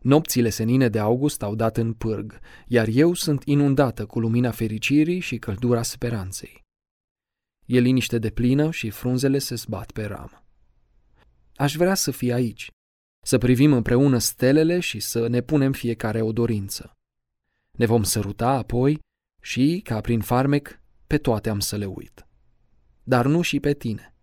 Nopțile 0.00 0.48
senine 0.48 0.88
de 0.88 0.98
august 0.98 1.42
au 1.42 1.54
dat 1.54 1.76
în 1.76 1.92
pârg, 1.92 2.38
iar 2.66 2.88
eu 2.90 3.14
sunt 3.14 3.42
inundată 3.44 4.06
cu 4.06 4.20
lumina 4.20 4.50
fericirii 4.50 5.20
și 5.20 5.38
căldura 5.38 5.82
speranței. 5.82 6.66
E 7.68 7.78
liniște 7.78 8.18
de 8.18 8.30
plină 8.30 8.70
și 8.70 8.90
frunzele 8.90 9.38
se 9.38 9.54
zbat 9.54 9.90
pe 9.90 10.04
ram. 10.04 10.44
Aș 11.56 11.76
vrea 11.76 11.94
să 11.94 12.10
fii 12.10 12.32
aici, 12.32 12.70
să 13.24 13.38
privim 13.38 13.72
împreună 13.72 14.18
stelele 14.18 14.80
și 14.80 15.00
să 15.00 15.26
ne 15.26 15.40
punem 15.40 15.72
fiecare 15.72 16.20
o 16.20 16.32
dorință. 16.32 16.92
Ne 17.70 17.86
vom 17.86 18.02
săruta 18.02 18.48
apoi 18.48 18.98
și, 19.42 19.80
ca 19.84 20.00
prin 20.00 20.20
farmec, 20.20 20.80
pe 21.06 21.18
toate 21.18 21.48
am 21.48 21.60
să 21.60 21.76
le 21.76 21.84
uit. 21.84 22.26
Dar 23.02 23.26
nu 23.26 23.40
și 23.40 23.60
pe 23.60 23.72
tine. 23.72 24.14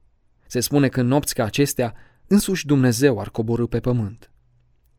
Se 0.48 0.60
spune 0.60 0.88
că 0.88 1.00
în 1.00 1.08
nopți 1.08 1.34
ca 1.34 1.44
acestea, 1.44 1.96
însuși 2.28 2.66
Dumnezeu 2.66 3.20
ar 3.20 3.30
coborâ 3.30 3.68
pe 3.68 3.80
pământ. 3.80 4.32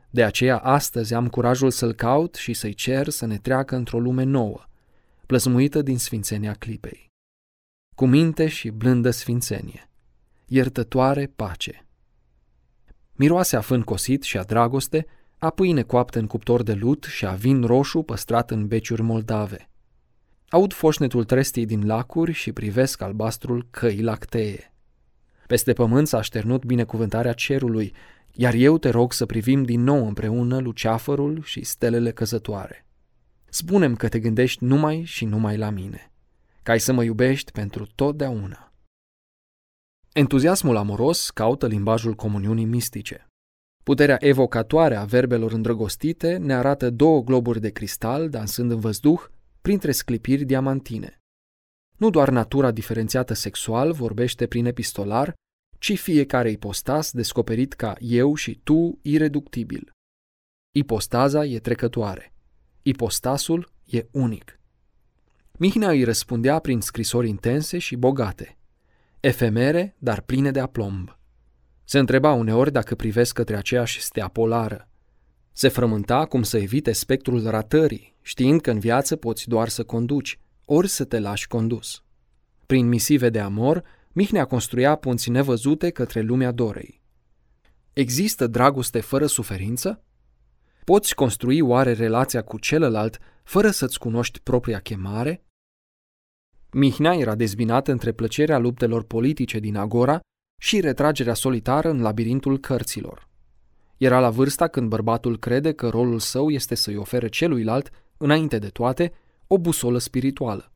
De 0.09 0.23
aceea 0.23 0.57
astăzi 0.57 1.13
am 1.13 1.27
curajul 1.27 1.71
să-L 1.71 1.93
caut 1.93 2.35
și 2.35 2.53
să-i 2.53 2.73
cer 2.73 3.09
să 3.09 3.25
ne 3.25 3.37
treacă 3.37 3.75
într-o 3.75 3.99
lume 3.99 4.23
nouă, 4.23 4.65
plăsmuită 5.25 5.81
din 5.81 5.97
sfințenia 5.97 6.53
clipei. 6.53 7.06
Cu 7.97 8.05
minte 8.05 8.47
și 8.47 8.69
blândă 8.69 9.09
sfințenie, 9.09 9.89
iertătoare 10.45 11.31
pace. 11.35 11.87
Miroase 13.13 13.55
a 13.55 13.61
fân 13.61 13.81
cosit 13.81 14.23
și 14.23 14.37
a 14.37 14.43
dragoste, 14.43 15.05
a 15.37 15.49
pâine 15.49 15.81
coaptă 15.81 16.19
în 16.19 16.27
cuptor 16.27 16.63
de 16.63 16.73
lut 16.73 17.03
și 17.03 17.25
a 17.25 17.31
vin 17.31 17.63
roșu 17.63 18.01
păstrat 18.01 18.51
în 18.51 18.67
beciuri 18.67 19.01
moldave. 19.01 19.69
Aud 20.49 20.73
foșnetul 20.73 21.23
trestii 21.23 21.65
din 21.65 21.85
lacuri 21.85 22.31
și 22.31 22.51
privesc 22.51 23.01
albastrul 23.01 23.67
căi 23.69 24.01
lactee. 24.01 24.73
Peste 25.47 25.73
pământ 25.73 26.07
s-a 26.07 26.21
șternut 26.21 26.65
binecuvântarea 26.65 27.33
cerului, 27.33 27.93
iar 28.33 28.53
eu 28.53 28.77
te 28.77 28.89
rog 28.89 29.13
să 29.13 29.25
privim 29.25 29.63
din 29.63 29.83
nou 29.83 30.07
împreună 30.07 30.57
luceafărul 30.57 31.41
și 31.43 31.63
stelele 31.63 32.11
căzătoare. 32.11 32.85
Spunem 33.49 33.95
că 33.95 34.07
te 34.07 34.19
gândești 34.19 34.63
numai 34.63 35.03
și 35.03 35.25
numai 35.25 35.57
la 35.57 35.69
mine, 35.69 36.11
ca 36.67 36.73
ai 36.73 36.79
să 36.79 36.93
mă 36.93 37.03
iubești 37.03 37.51
pentru 37.51 37.85
totdeauna. 37.85 38.73
Entuziasmul 40.13 40.75
amoros 40.75 41.29
caută 41.29 41.67
limbajul 41.67 42.13
comuniunii 42.13 42.65
mistice. 42.65 43.27
Puterea 43.83 44.17
evocatoare 44.19 44.95
a 44.95 45.05
verbelor 45.05 45.51
îndrăgostite 45.51 46.37
ne 46.37 46.53
arată 46.53 46.89
două 46.89 47.21
globuri 47.21 47.59
de 47.59 47.69
cristal 47.69 48.29
dansând 48.29 48.71
în 48.71 48.79
văzduh 48.79 49.25
printre 49.61 49.91
sclipiri 49.91 50.43
diamantine. 50.43 51.19
Nu 51.97 52.09
doar 52.09 52.29
natura 52.29 52.71
diferențiată 52.71 53.33
sexual 53.33 53.91
vorbește 53.93 54.47
prin 54.47 54.65
epistolar, 54.65 55.33
ci 55.79 55.99
fiecare 55.99 56.49
ipostas 56.49 57.11
descoperit 57.11 57.73
ca 57.73 57.95
eu 57.99 58.35
și 58.35 58.59
tu 58.63 58.99
ireductibil. 59.01 59.91
Ipostaza 60.75 61.45
e 61.45 61.59
trecătoare. 61.59 62.33
Ipostasul 62.81 63.71
e 63.85 64.07
unic. 64.11 64.56
Mihnea 65.59 65.89
îi 65.89 66.03
răspundea 66.03 66.59
prin 66.59 66.81
scrisori 66.81 67.29
intense 67.29 67.77
și 67.77 67.95
bogate, 67.95 68.57
efemere, 69.19 69.95
dar 69.97 70.21
pline 70.21 70.51
de 70.51 70.59
aplomb. 70.59 71.17
Se 71.83 71.99
întreba 71.99 72.31
uneori 72.31 72.71
dacă 72.71 72.95
privesc 72.95 73.33
către 73.33 73.55
aceeași 73.55 74.01
stea 74.01 74.27
polară. 74.27 74.89
Se 75.51 75.67
frământa 75.67 76.25
cum 76.25 76.43
să 76.43 76.57
evite 76.57 76.91
spectrul 76.91 77.49
ratării, 77.49 78.15
știind 78.21 78.61
că 78.61 78.71
în 78.71 78.79
viață 78.79 79.15
poți 79.15 79.47
doar 79.47 79.67
să 79.69 79.83
conduci, 79.83 80.39
ori 80.65 80.87
să 80.87 81.03
te 81.03 81.19
lași 81.19 81.47
condus. 81.47 82.03
Prin 82.65 82.87
misive 82.87 83.29
de 83.29 83.39
amor, 83.39 83.83
Mihnea 84.11 84.45
construia 84.45 84.95
punți 84.95 85.29
nevăzute 85.29 85.89
către 85.89 86.21
lumea 86.21 86.51
dorei. 86.51 87.01
Există 87.93 88.47
dragoste 88.47 88.99
fără 88.99 89.25
suferință? 89.25 90.03
Poți 90.83 91.15
construi 91.15 91.61
oare 91.61 91.93
relația 91.93 92.41
cu 92.41 92.59
celălalt 92.59 93.17
fără 93.43 93.69
să-ți 93.69 93.99
cunoști 93.99 94.39
propria 94.39 94.79
chemare? 94.79 95.41
Mihnea 96.71 97.13
era 97.13 97.35
dezbinat 97.35 97.87
între 97.87 98.11
plăcerea 98.11 98.57
luptelor 98.57 99.03
politice 99.03 99.59
din 99.59 99.75
Agora 99.75 100.19
și 100.61 100.79
retragerea 100.79 101.33
solitară 101.33 101.89
în 101.89 102.01
labirintul 102.01 102.59
cărților. 102.59 103.27
Era 103.97 104.19
la 104.19 104.29
vârsta 104.29 104.67
când 104.67 104.89
bărbatul 104.89 105.37
crede 105.39 105.73
că 105.73 105.89
rolul 105.89 106.19
său 106.19 106.49
este 106.49 106.75
să-i 106.75 106.95
ofere 106.95 107.27
celuilalt, 107.27 107.89
înainte 108.17 108.59
de 108.59 108.67
toate, 108.67 109.13
o 109.47 109.57
busolă 109.57 109.97
spirituală. 109.97 110.71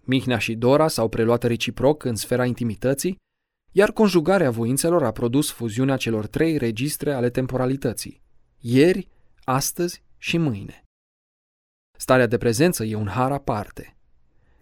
Mihnea 0.00 0.38
și 0.38 0.54
Dora 0.54 0.88
s-au 0.88 1.08
preluat 1.08 1.42
reciproc 1.42 2.04
în 2.04 2.14
sfera 2.14 2.44
intimității, 2.44 3.16
iar 3.72 3.92
conjugarea 3.92 4.50
voințelor 4.50 5.04
a 5.04 5.10
produs 5.10 5.50
fuziunea 5.50 5.96
celor 5.96 6.26
trei 6.26 6.56
registre 6.56 7.12
ale 7.12 7.30
temporalității, 7.30 8.22
ieri, 8.58 9.08
astăzi 9.44 10.02
și 10.16 10.38
mâine. 10.38 10.84
Starea 11.96 12.26
de 12.26 12.38
prezență 12.38 12.84
e 12.84 12.94
un 12.94 13.08
har 13.08 13.32
aparte. 13.32 13.93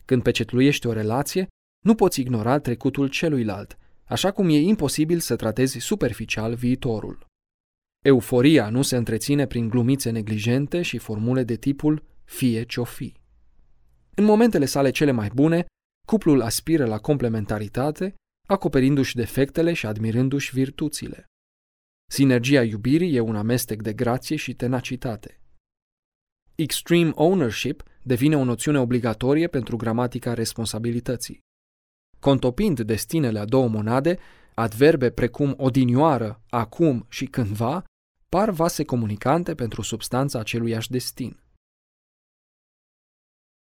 Când 0.04 0.22
pecetluiești 0.22 0.86
o 0.86 0.92
relație, 0.92 1.46
nu 1.84 1.94
poți 1.94 2.20
ignora 2.20 2.58
trecutul 2.58 3.08
celuilalt, 3.08 3.78
așa 4.04 4.30
cum 4.30 4.48
e 4.48 4.58
imposibil 4.58 5.18
să 5.18 5.36
tratezi 5.36 5.78
superficial 5.78 6.54
viitorul. 6.54 7.26
Euforia 8.04 8.68
nu 8.68 8.82
se 8.82 8.96
întreține 8.96 9.46
prin 9.46 9.68
glumițe 9.68 10.10
neglijente 10.10 10.82
și 10.82 10.98
formule 10.98 11.44
de 11.44 11.56
tipul 11.56 12.04
fie 12.24 12.62
ce-o 12.62 12.84
fi. 12.84 13.14
În 14.14 14.24
momentele 14.24 14.64
sale 14.64 14.90
cele 14.90 15.10
mai 15.10 15.30
bune, 15.34 15.64
cuplul 16.06 16.42
aspiră 16.42 16.86
la 16.86 16.98
complementaritate, 16.98 18.14
acoperindu-și 18.48 19.14
defectele 19.14 19.72
și 19.72 19.86
admirându-și 19.86 20.54
virtuțile. 20.54 21.24
Sinergia 22.10 22.62
iubirii 22.62 23.14
e 23.14 23.20
un 23.20 23.36
amestec 23.36 23.82
de 23.82 23.92
grație 23.92 24.36
și 24.36 24.54
tenacitate. 24.54 25.40
Extreme 26.54 27.10
ownership 27.14 27.82
devine 28.02 28.36
o 28.36 28.44
noțiune 28.44 28.78
obligatorie 28.78 29.46
pentru 29.46 29.76
gramatica 29.76 30.34
responsabilității. 30.34 31.40
Contopind 32.20 32.80
destinele 32.80 33.38
a 33.38 33.44
două 33.44 33.68
monade, 33.68 34.18
adverbe 34.54 35.10
precum 35.10 35.54
odinioară, 35.58 36.40
acum 36.48 37.06
și 37.08 37.26
cândva 37.26 37.84
par 38.28 38.50
vase 38.50 38.84
comunicante 38.84 39.54
pentru 39.54 39.82
substanța 39.82 40.38
aceluiași 40.38 40.90
destin. 40.90 41.40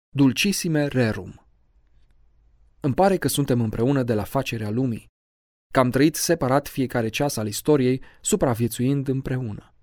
Dulcisime 0.09 0.87
rerum. 0.87 1.47
Îmi 2.81 2.95
pare 2.95 3.17
că 3.17 3.29
suntem 3.29 3.61
împreună 3.61 4.03
de 4.03 4.15
la 4.15 4.25
facerea 4.25 4.71
lumii, 4.71 5.07
că 5.73 5.81
am 5.81 5.91
trăit 5.91 6.15
separat 6.15 6.69
fiecare 6.69 7.09
ceas 7.09 7.37
al 7.37 7.47
istoriei, 7.47 8.03
supraviețuind 8.21 9.09
împreună. 9.09 9.75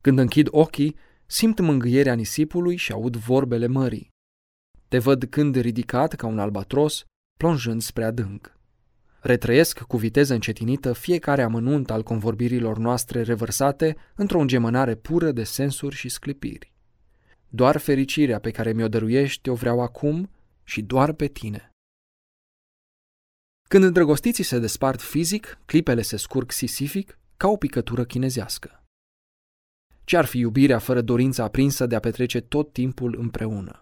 Când 0.00 0.18
închid 0.18 0.48
ochii, 0.50 0.96
simt 1.30 1.60
mângâierea 1.60 2.14
nisipului 2.14 2.76
și 2.76 2.92
aud 2.92 3.16
vorbele 3.16 3.66
mării. 3.66 4.08
Te 4.88 4.98
văd 4.98 5.24
când 5.24 5.56
ridicat 5.56 6.14
ca 6.14 6.26
un 6.26 6.38
albatros, 6.38 7.04
plonjând 7.38 7.82
spre 7.82 8.04
adânc. 8.04 8.58
Retrăiesc 9.20 9.80
cu 9.80 9.96
viteză 9.96 10.34
încetinită 10.34 10.92
fiecare 10.92 11.42
amănunt 11.42 11.90
al 11.90 12.02
convorbirilor 12.02 12.78
noastre 12.78 13.22
revărsate 13.22 13.96
într-o 14.14 14.40
îngemănare 14.40 14.94
pură 14.94 15.32
de 15.32 15.44
sensuri 15.44 15.94
și 15.94 16.08
sclipiri. 16.08 16.74
Doar 17.48 17.76
fericirea 17.76 18.38
pe 18.38 18.50
care 18.50 18.72
mi-o 18.72 18.88
dăruiești 18.88 19.48
o 19.48 19.54
vreau 19.54 19.80
acum 19.80 20.30
și 20.64 20.82
doar 20.82 21.12
pe 21.12 21.26
tine. 21.26 21.70
Când 23.68 23.84
îndrăgostiții 23.84 24.44
se 24.44 24.58
despart 24.58 25.00
fizic, 25.00 25.58
clipele 25.66 26.02
se 26.02 26.16
scurg 26.16 26.50
sisific 26.50 27.18
ca 27.36 27.48
o 27.48 27.56
picătură 27.56 28.04
chinezească. 28.04 28.79
Ce-ar 30.10 30.24
fi 30.24 30.38
iubirea 30.38 30.78
fără 30.78 31.00
dorința 31.00 31.44
aprinsă 31.44 31.86
de 31.86 31.94
a 31.94 32.00
petrece 32.00 32.40
tot 32.40 32.72
timpul 32.72 33.16
împreună? 33.18 33.78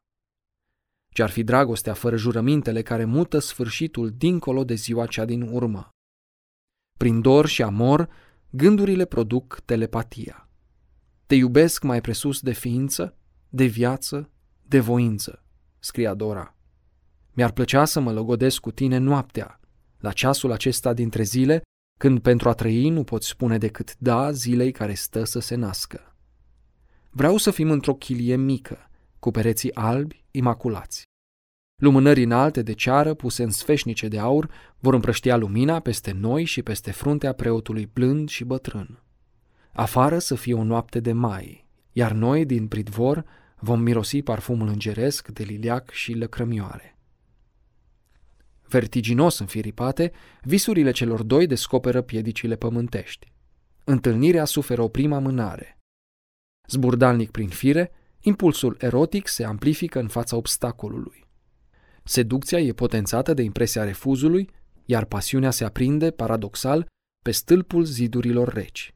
Ce-ar 1.09 1.31
fi 1.31 1.43
dragostea 1.43 1.95
fără 1.95 2.17
jurămintele 2.17 2.83
care 2.83 3.05
mută 3.05 3.39
sfârșitul 3.39 4.11
dincolo 4.11 4.65
de 4.65 4.75
ziua 4.75 5.07
cea 5.07 5.25
din 5.25 5.43
urmă? 5.43 5.89
Prin 6.99 7.21
dor 7.21 7.47
și 7.47 7.63
amor, 7.63 8.09
gândurile 8.51 9.05
produc 9.05 9.61
telepatia. 9.65 10.49
Te 11.27 11.35
iubesc 11.35 11.83
mai 11.83 12.01
presus 12.01 12.41
de 12.41 12.53
ființă 12.53 13.17
de 13.49 13.65
viață, 13.65 14.31
de 14.63 14.81
voință, 14.81 15.45
scria 15.79 16.15
Dora. 16.15 16.57
Mi-ar 17.33 17.53
plăcea 17.53 17.85
să 17.85 18.01
mă 18.01 18.13
logodesc 18.13 18.61
cu 18.61 18.71
tine 18.71 18.97
noaptea, 18.97 19.61
la 19.99 20.13
ceasul 20.13 20.53
acesta 20.53 20.93
dintre 20.93 21.23
zile, 21.23 21.63
când 21.99 22.21
pentru 22.21 22.49
a 22.49 22.53
trăi 22.53 22.89
nu 22.89 23.05
poți 23.05 23.29
spune 23.29 23.59
decât 23.59 23.97
da 23.99 24.31
zilei 24.33 24.73
care 24.73 24.95
stă 24.95 25.25
să 25.25 25.39
se 25.39 25.55
nască. 25.55 26.08
Vreau 27.11 27.37
să 27.37 27.51
fim 27.51 27.71
într-o 27.71 27.95
chilie 27.95 28.37
mică, 28.37 28.91
cu 29.19 29.31
pereții 29.31 29.75
albi, 29.75 30.25
imaculați. 30.31 31.07
Lumânări 31.81 32.23
înalte 32.23 32.63
de 32.63 32.73
ceară, 32.73 33.15
puse 33.15 33.43
în 33.43 33.51
sfeșnice 33.51 34.09
de 34.09 34.19
aur, 34.19 34.51
vor 34.79 34.95
împrăștia 34.95 35.37
lumina 35.37 35.81
peste 35.81 36.13
noi 36.13 36.45
și 36.45 36.63
peste 36.63 36.91
fruntea 36.91 37.33
preotului 37.33 37.91
blând 37.93 38.29
și 38.29 38.45
bătrân. 38.45 39.03
Afară 39.73 40.19
să 40.19 40.35
fie 40.35 40.55
o 40.55 40.63
noapte 40.63 41.01
de 41.01 41.13
mai, 41.13 41.67
iar 41.93 42.13
noi, 42.13 42.45
din 42.45 42.69
pridvor, 42.69 43.25
vom 43.59 43.81
mirosi 43.81 44.23
parfumul 44.23 44.69
îngeresc 44.69 45.29
de 45.29 45.43
liliac 45.43 45.91
și 45.91 46.13
lăcrămioare. 46.13 46.99
Vertiginos 48.63 49.39
înfiripate, 49.39 50.13
visurile 50.43 50.91
celor 50.91 51.23
doi 51.23 51.47
descoperă 51.47 52.01
piedicile 52.03 52.57
pământești. 52.57 53.33
Întâlnirea 53.85 54.45
suferă 54.45 54.83
o 54.83 54.89
prima 54.89 55.19
mânare. 55.19 55.78
Zburdalnic 56.69 57.31
prin 57.31 57.49
fire, 57.49 57.93
impulsul 58.21 58.77
erotic 58.81 59.29
se 59.29 59.45
amplifică 59.45 59.99
în 59.99 60.09
fața 60.09 60.37
obstacolului. 60.37 61.27
Seducția 62.05 62.59
e 62.59 62.73
potențată 62.73 63.35
de 63.35 63.43
impresia 63.43 63.85
refuzului, 63.85 64.51
iar 64.85 65.05
pasiunea 65.05 65.51
se 65.51 65.65
aprinde, 65.65 66.11
paradoxal, 66.11 66.87
pe 67.25 67.31
stâlpul 67.31 67.85
zidurilor 67.85 68.49
reci. 68.49 68.95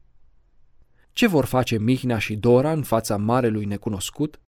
Ce 1.11 1.27
vor 1.27 1.45
face 1.45 1.77
Mihnea 1.77 2.17
și 2.17 2.35
Dora 2.35 2.71
în 2.71 2.83
fața 2.83 3.17
marelui 3.17 3.65
necunoscut? 3.65 4.41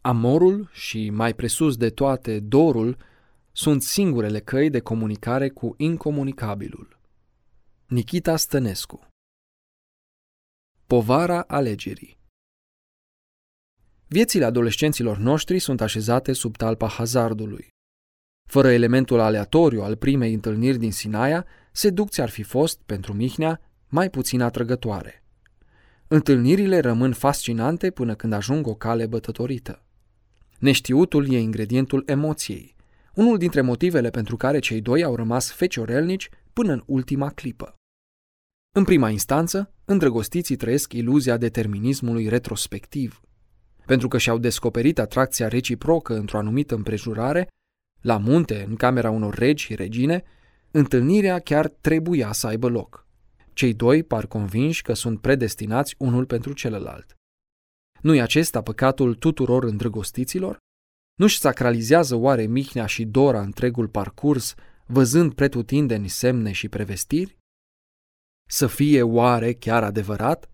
Amorul 0.00 0.68
și, 0.72 1.10
mai 1.10 1.34
presus 1.34 1.76
de 1.76 1.90
toate, 1.90 2.40
dorul 2.40 2.96
sunt 3.52 3.82
singurele 3.82 4.40
căi 4.40 4.70
de 4.70 4.80
comunicare 4.80 5.48
cu 5.48 5.74
incomunicabilul. 5.76 6.95
Nikita 7.88 8.36
Stănescu 8.36 9.08
Povara 10.86 11.40
alegerii 11.40 12.18
Viețile 14.06 14.44
adolescenților 14.44 15.18
noștri 15.18 15.58
sunt 15.58 15.80
așezate 15.80 16.32
sub 16.32 16.56
talpa 16.56 16.88
hazardului. 16.88 17.68
Fără 18.48 18.70
elementul 18.70 19.20
aleatoriu 19.20 19.82
al 19.82 19.96
primei 19.96 20.32
întâlniri 20.32 20.78
din 20.78 20.92
Sinaia, 20.92 21.46
seducția 21.72 22.24
ar 22.24 22.30
fi 22.30 22.42
fost, 22.42 22.80
pentru 22.86 23.12
Mihnea, 23.12 23.60
mai 23.88 24.10
puțin 24.10 24.40
atrăgătoare. 24.40 25.24
Întâlnirile 26.08 26.78
rămân 26.78 27.12
fascinante 27.12 27.90
până 27.90 28.14
când 28.14 28.32
ajung 28.32 28.66
o 28.66 28.74
cale 28.74 29.06
bătătorită. 29.06 29.84
Neștiutul 30.58 31.32
e 31.32 31.38
ingredientul 31.38 32.02
emoției, 32.06 32.74
unul 33.14 33.38
dintre 33.38 33.60
motivele 33.60 34.10
pentru 34.10 34.36
care 34.36 34.58
cei 34.58 34.80
doi 34.80 35.02
au 35.02 35.16
rămas 35.16 35.50
feciorelnici 35.50 36.30
până 36.56 36.72
în 36.72 36.82
ultima 36.86 37.30
clipă. 37.30 37.74
În 38.76 38.84
prima 38.84 39.10
instanță, 39.10 39.72
îndrăgostiții 39.84 40.56
trăiesc 40.56 40.92
iluzia 40.92 41.36
determinismului 41.36 42.28
retrospectiv. 42.28 43.20
Pentru 43.86 44.08
că 44.08 44.18
și-au 44.18 44.38
descoperit 44.38 44.98
atracția 44.98 45.48
reciprocă 45.48 46.14
într-o 46.14 46.38
anumită 46.38 46.74
împrejurare, 46.74 47.48
la 48.00 48.16
munte, 48.16 48.64
în 48.68 48.76
camera 48.76 49.10
unor 49.10 49.34
regi 49.34 49.64
și 49.64 49.74
regine, 49.74 50.22
întâlnirea 50.70 51.38
chiar 51.38 51.68
trebuia 51.68 52.32
să 52.32 52.46
aibă 52.46 52.68
loc. 52.68 53.06
Cei 53.52 53.74
doi 53.74 54.02
par 54.02 54.26
convinși 54.26 54.82
că 54.82 54.92
sunt 54.92 55.20
predestinați 55.20 55.94
unul 55.98 56.26
pentru 56.26 56.52
celălalt. 56.52 57.16
Nu-i 58.00 58.20
acesta 58.20 58.62
păcatul 58.62 59.14
tuturor 59.14 59.64
îndrăgostiților? 59.64 60.58
Nu-și 61.14 61.38
sacralizează 61.38 62.14
oare 62.14 62.46
Mihnea 62.46 62.86
și 62.86 63.04
Dora 63.04 63.40
întregul 63.40 63.88
parcurs, 63.88 64.54
văzând 64.86 65.34
pretutindeni 65.34 66.08
semne 66.08 66.52
și 66.52 66.68
prevestiri? 66.68 67.38
Să 68.48 68.66
fie 68.66 69.02
oare 69.02 69.52
chiar 69.52 69.82
adevărat? 69.82 70.50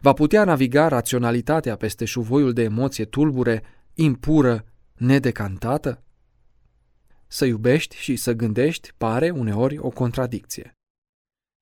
Va 0.00 0.12
putea 0.12 0.44
naviga 0.44 0.88
raționalitatea 0.88 1.76
peste 1.76 2.04
șuvoiul 2.04 2.52
de 2.52 2.62
emoție 2.62 3.04
tulbure, 3.04 3.62
impură, 3.94 4.64
nedecantată? 4.94 6.02
Să 7.26 7.44
iubești 7.44 7.96
și 7.96 8.16
să 8.16 8.32
gândești 8.32 8.92
pare 8.96 9.30
uneori 9.30 9.78
o 9.78 9.88
contradicție. 9.88 10.72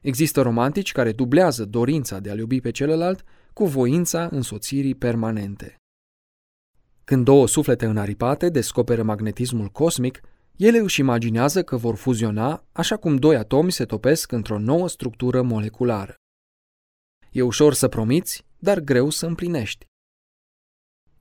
Există 0.02 0.42
romantici 0.42 0.92
care 0.92 1.12
dublează 1.12 1.64
dorința 1.64 2.20
de 2.20 2.30
a 2.30 2.34
iubi 2.34 2.60
pe 2.60 2.70
celălalt 2.70 3.24
cu 3.52 3.66
voința 3.66 4.28
însoțirii 4.30 4.94
permanente. 4.94 5.76
Când 7.04 7.24
două 7.24 7.46
suflete 7.46 7.86
înaripate 7.86 8.48
descoperă 8.48 9.02
magnetismul 9.02 9.68
cosmic, 9.68 10.20
ele 10.56 10.78
își 10.78 11.00
imaginează 11.00 11.62
că 11.62 11.76
vor 11.76 11.94
fuziona 11.94 12.64
așa 12.72 12.96
cum 12.96 13.16
doi 13.16 13.36
atomi 13.36 13.72
se 13.72 13.84
topesc 13.84 14.32
într-o 14.32 14.58
nouă 14.58 14.88
structură 14.88 15.42
moleculară. 15.42 16.14
E 17.30 17.42
ușor 17.42 17.74
să 17.74 17.88
promiți, 17.88 18.46
dar 18.58 18.80
greu 18.80 19.10
să 19.10 19.26
împlinești. 19.26 19.86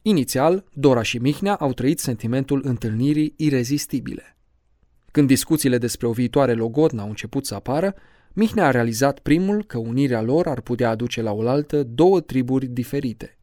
Inițial, 0.01 0.65
Dora 0.73 1.01
și 1.01 1.17
Mihnea 1.17 1.55
au 1.55 1.73
trăit 1.73 1.99
sentimentul 1.99 2.61
întâlnirii 2.65 3.33
irezistibile. 3.37 4.37
Când 5.11 5.27
discuțiile 5.27 5.77
despre 5.77 6.07
o 6.07 6.11
viitoare 6.11 6.53
logodnă 6.53 7.01
au 7.01 7.07
început 7.07 7.45
să 7.45 7.55
apară, 7.55 7.95
Mihnea 8.33 8.65
a 8.65 8.71
realizat 8.71 9.19
primul 9.19 9.63
că 9.63 9.77
unirea 9.77 10.21
lor 10.21 10.47
ar 10.47 10.61
putea 10.61 10.89
aduce 10.89 11.21
la 11.21 11.31
oaltă 11.31 11.83
două 11.83 12.21
triburi 12.21 12.65
diferite. 12.65 13.37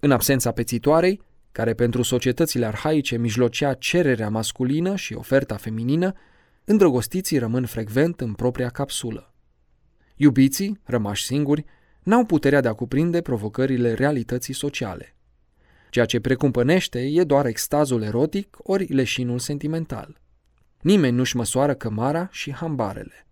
În 0.00 0.10
absența 0.10 0.52
pețitoarei, 0.52 1.20
care 1.52 1.74
pentru 1.74 2.02
societățile 2.02 2.66
arhaice 2.66 3.16
mijlocea 3.16 3.74
cererea 3.74 4.30
masculină 4.30 4.96
și 4.96 5.14
oferta 5.14 5.56
feminină, 5.56 6.12
îndrăgostiții 6.64 7.38
rămân 7.38 7.66
frecvent 7.66 8.20
în 8.20 8.32
propria 8.32 8.68
capsulă. 8.68 9.34
Iubiții, 10.16 10.80
rămași 10.84 11.24
singuri, 11.24 11.64
n-au 12.02 12.24
puterea 12.24 12.60
de 12.60 12.68
a 12.68 12.72
cuprinde 12.72 13.20
provocările 13.20 13.92
realității 13.92 14.54
sociale. 14.54 15.16
Ceea 15.90 16.04
ce 16.04 16.20
precumpănește 16.20 17.00
e 17.00 17.24
doar 17.24 17.46
extazul 17.46 18.02
erotic 18.02 18.56
ori 18.62 18.84
leșinul 18.84 19.38
sentimental. 19.38 20.20
Nimeni 20.80 21.16
nu-și 21.16 21.36
măsoară 21.36 21.74
cămara 21.74 22.28
și 22.30 22.52
hambarele. 22.52 23.26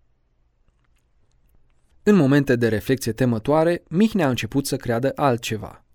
În 2.03 2.15
momente 2.15 2.55
de 2.55 2.67
reflexie 2.67 3.11
temătoare, 3.11 3.83
Mihnea 3.89 4.25
a 4.25 4.29
început 4.29 4.65
să 4.65 4.75
creadă 4.75 5.11
altceva, 5.15 5.85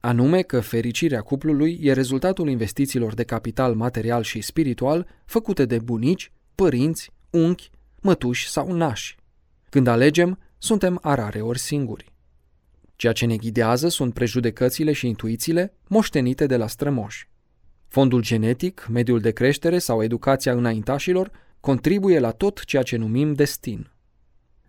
anume 0.00 0.42
că 0.42 0.60
fericirea 0.60 1.20
cuplului 1.20 1.78
e 1.82 1.92
rezultatul 1.92 2.48
investițiilor 2.48 3.14
de 3.14 3.24
capital 3.24 3.74
material 3.74 4.22
și 4.22 4.40
spiritual 4.40 5.06
făcute 5.24 5.64
de 5.64 5.78
bunici, 5.78 6.32
părinți, 6.54 7.10
unchi, 7.30 7.70
mătuși 8.00 8.48
sau 8.48 8.72
nași. 8.72 9.16
Când 9.68 9.86
alegem, 9.86 10.38
suntem 10.58 10.98
arare 11.02 11.40
ori 11.40 11.58
singuri. 11.58 12.12
Ceea 12.96 13.12
ce 13.12 13.26
ne 13.26 13.36
ghidează 13.36 13.88
sunt 13.88 14.14
prejudecățile 14.14 14.92
și 14.92 15.06
intuițiile 15.06 15.74
moștenite 15.86 16.46
de 16.46 16.56
la 16.56 16.66
strămoși. 16.66 17.28
Fondul 17.88 18.22
genetic, 18.22 18.86
mediul 18.90 19.20
de 19.20 19.30
creștere 19.30 19.78
sau 19.78 20.02
educația 20.02 20.52
înaintașilor 20.52 21.30
contribuie 21.60 22.18
la 22.18 22.30
tot 22.30 22.64
ceea 22.64 22.82
ce 22.82 22.96
numim 22.96 23.32
destin. 23.32 23.90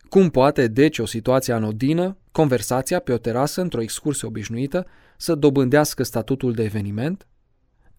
Cum 0.10 0.30
poate, 0.30 0.68
deci, 0.68 1.00
o 1.00 1.06
situație 1.06 1.54
anodină, 1.54 2.18
conversația 2.32 3.00
pe 3.00 3.12
o 3.12 3.18
terasă 3.18 3.62
într-o 3.62 3.82
excursie 3.82 4.28
obișnuită, 4.28 4.88
să 5.22 5.36
dobândească 5.36 6.04
statutul 6.04 6.54
de 6.54 6.64
eveniment? 6.64 7.28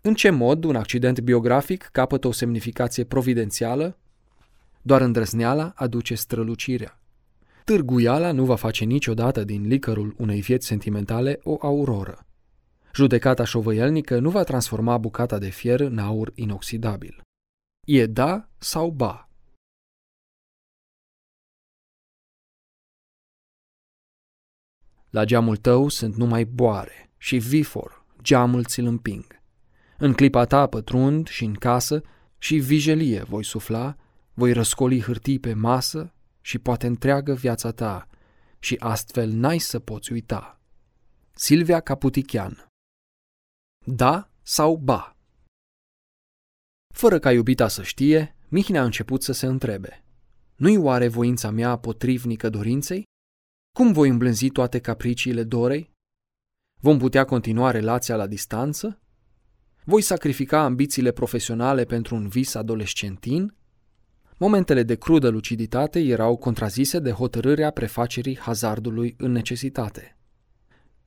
În 0.03 0.15
ce 0.15 0.31
mod 0.31 0.65
un 0.65 0.77
accident 0.77 1.21
biografic 1.21 1.83
capătă 1.83 2.27
o 2.27 2.33
semnificație 2.33 3.05
providențială? 3.05 3.99
Doar 4.81 5.01
îndrăzneala 5.01 5.73
aduce 5.75 6.15
strălucirea. 6.15 7.01
Târguiala 7.65 8.33
nu 8.33 8.45
va 8.45 8.57
face 8.57 8.85
niciodată 8.85 9.45
din 9.45 9.67
licărul 9.67 10.15
unei 10.19 10.41
vieți 10.41 10.67
sentimentale 10.67 11.41
o 11.43 11.57
auroră. 11.61 12.27
Judecata 12.95 13.45
șovăielnică 13.45 14.19
nu 14.19 14.31
va 14.31 14.43
transforma 14.43 14.99
bucata 14.99 15.39
de 15.39 15.49
fier 15.49 15.81
în 15.81 15.99
aur 15.99 16.33
inoxidabil. 16.35 17.23
E 17.87 18.07
da 18.07 18.49
sau 18.59 18.91
ba? 18.91 19.29
La 25.11 25.25
geamul 25.25 25.57
tău 25.57 25.89
sunt 25.89 26.17
numai 26.17 26.45
boare 26.45 27.07
și 27.23 27.37
vifor, 27.37 28.05
geamul 28.23 28.65
ți-l 28.65 28.87
împing. 28.87 29.41
În 29.99 30.13
clipa 30.13 30.45
ta 30.45 30.67
pătrund 30.67 31.29
și 31.29 31.45
în 31.45 31.55
casă 31.55 32.03
și 32.39 32.57
vijelie 32.57 33.23
voi 33.23 33.45
sufla, 33.45 33.97
voi 34.35 34.53
răscoli 34.53 35.01
hârtii 35.01 35.39
pe 35.39 35.53
masă 35.55 36.15
și 36.41 36.59
poate 36.59 36.87
întreagă 36.87 37.35
viața 37.35 37.71
ta 37.71 38.09
și 38.59 38.77
astfel 38.79 39.31
n-ai 39.31 39.59
să 39.59 39.79
poți 39.79 40.13
uita. 40.13 40.61
Silvia 41.35 41.81
Caputichian 41.81 42.67
Da 43.85 44.31
sau 44.43 44.77
ba? 44.77 45.17
Fără 46.95 47.19
ca 47.19 47.33
iubita 47.33 47.69
să 47.69 47.83
știe, 47.83 48.37
Mihnea 48.49 48.81
a 48.81 48.85
început 48.85 49.23
să 49.23 49.33
se 49.33 49.47
întrebe. 49.47 50.05
Nu-i 50.57 50.77
oare 50.77 51.09
voința 51.09 51.51
mea 51.51 51.77
potrivnică 51.77 52.49
dorinței? 52.49 53.05
Cum 53.77 53.93
voi 53.93 54.09
îmblânzi 54.09 54.49
toate 54.49 54.81
capriciile 54.81 55.45
dorei? 55.45 55.92
Vom 56.85 56.99
putea 56.99 57.25
continua 57.25 57.71
relația 57.71 58.17
la 58.17 58.27
distanță? 58.27 59.01
Voi 59.85 60.01
sacrifica 60.01 60.61
ambițiile 60.61 61.11
profesionale 61.11 61.85
pentru 61.85 62.15
un 62.15 62.29
vis 62.29 62.55
adolescentin? 62.55 63.55
Momentele 64.37 64.83
de 64.83 64.95
crudă 64.95 65.29
luciditate 65.29 66.01
erau 66.01 66.37
contrazise 66.37 66.99
de 66.99 67.11
hotărârea 67.11 67.71
prefacerii 67.71 68.39
hazardului 68.39 69.15
în 69.19 69.33
necesitate. 69.33 70.17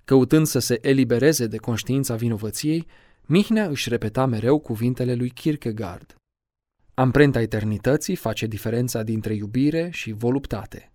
Căutând 0.04 0.46
să 0.46 0.60
se 0.60 0.78
elibereze 0.82 1.48
de 1.48 1.58
conștiința 1.58 2.16
vinovăției, 2.16 2.88
Mihnea 3.26 3.68
își 3.68 3.90
repeta 3.90 4.26
mereu 4.26 4.60
cuvintele 4.60 5.14
lui 5.14 5.30
Kierkegaard. 5.30 6.16
Amprenta 6.94 7.42
eternității 7.42 8.16
face 8.16 8.46
diferența 8.46 9.04
dintre 9.04 9.34
iubire 9.34 9.90
și 9.92 10.12
voluptate. 10.12 10.94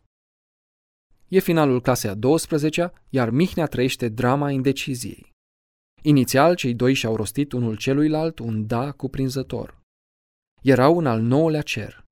E 1.30 1.38
finalul 1.38 1.80
clasei 1.80 2.10
a 2.10 2.14
12 2.14 2.92
iar 3.08 3.30
Mihnea 3.30 3.66
trăiește 3.66 4.08
drama 4.08 4.50
indeciziei. 4.50 5.32
Inițial, 6.02 6.54
cei 6.54 6.74
doi 6.74 6.94
și-au 6.94 7.16
rostit 7.16 7.52
unul 7.52 7.76
celuilalt 7.76 8.38
un 8.38 8.66
da 8.66 8.92
cuprinzător. 8.92 9.78
Erau 10.62 10.98
în 10.98 11.06
al 11.06 11.20
nouălea 11.20 11.62
cer. 11.62 12.04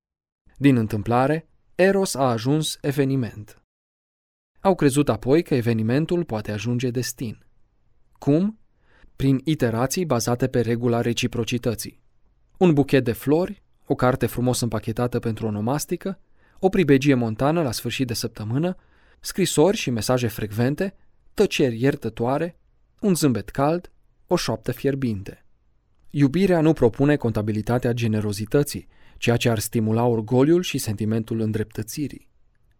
Din 0.57 0.75
întâmplare, 0.75 1.49
Eros 1.75 2.13
a 2.13 2.29
ajuns 2.29 2.77
eveniment. 2.81 3.61
Au 4.59 4.75
crezut 4.75 5.09
apoi 5.09 5.43
că 5.43 5.55
evenimentul 5.55 6.23
poate 6.23 6.51
ajunge 6.51 6.89
destin. 6.89 7.45
Cum? 8.11 8.59
Prin 9.15 9.41
iterații 9.43 10.05
bazate 10.05 10.47
pe 10.47 10.61
regula 10.61 11.01
reciprocității. 11.01 12.01
Un 12.57 12.73
buchet 12.73 13.03
de 13.03 13.11
flori, 13.11 13.63
o 13.85 13.95
carte 13.95 14.25
frumos 14.25 14.59
împachetată 14.59 15.19
pentru 15.19 15.47
o 15.47 15.51
nomastică, 15.51 16.19
o 16.59 16.69
pribegie 16.69 17.13
montană 17.13 17.61
la 17.61 17.71
sfârșit 17.71 18.07
de 18.07 18.13
săptămână, 18.13 18.77
scrisori 19.19 19.77
și 19.77 19.89
mesaje 19.89 20.27
frecvente, 20.27 20.95
tăceri 21.33 21.81
iertătoare, 21.81 22.59
un 22.99 23.15
zâmbet 23.15 23.49
cald, 23.49 23.91
o 24.27 24.35
șoaptă 24.35 24.71
fierbinte. 24.71 25.45
Iubirea 26.09 26.61
nu 26.61 26.73
propune 26.73 27.15
contabilitatea 27.15 27.91
generozității, 27.91 28.87
ceea 29.17 29.37
ce 29.37 29.49
ar 29.49 29.59
stimula 29.59 30.05
orgoliul 30.05 30.61
și 30.61 30.77
sentimentul 30.77 31.39
îndreptățirii. 31.39 32.27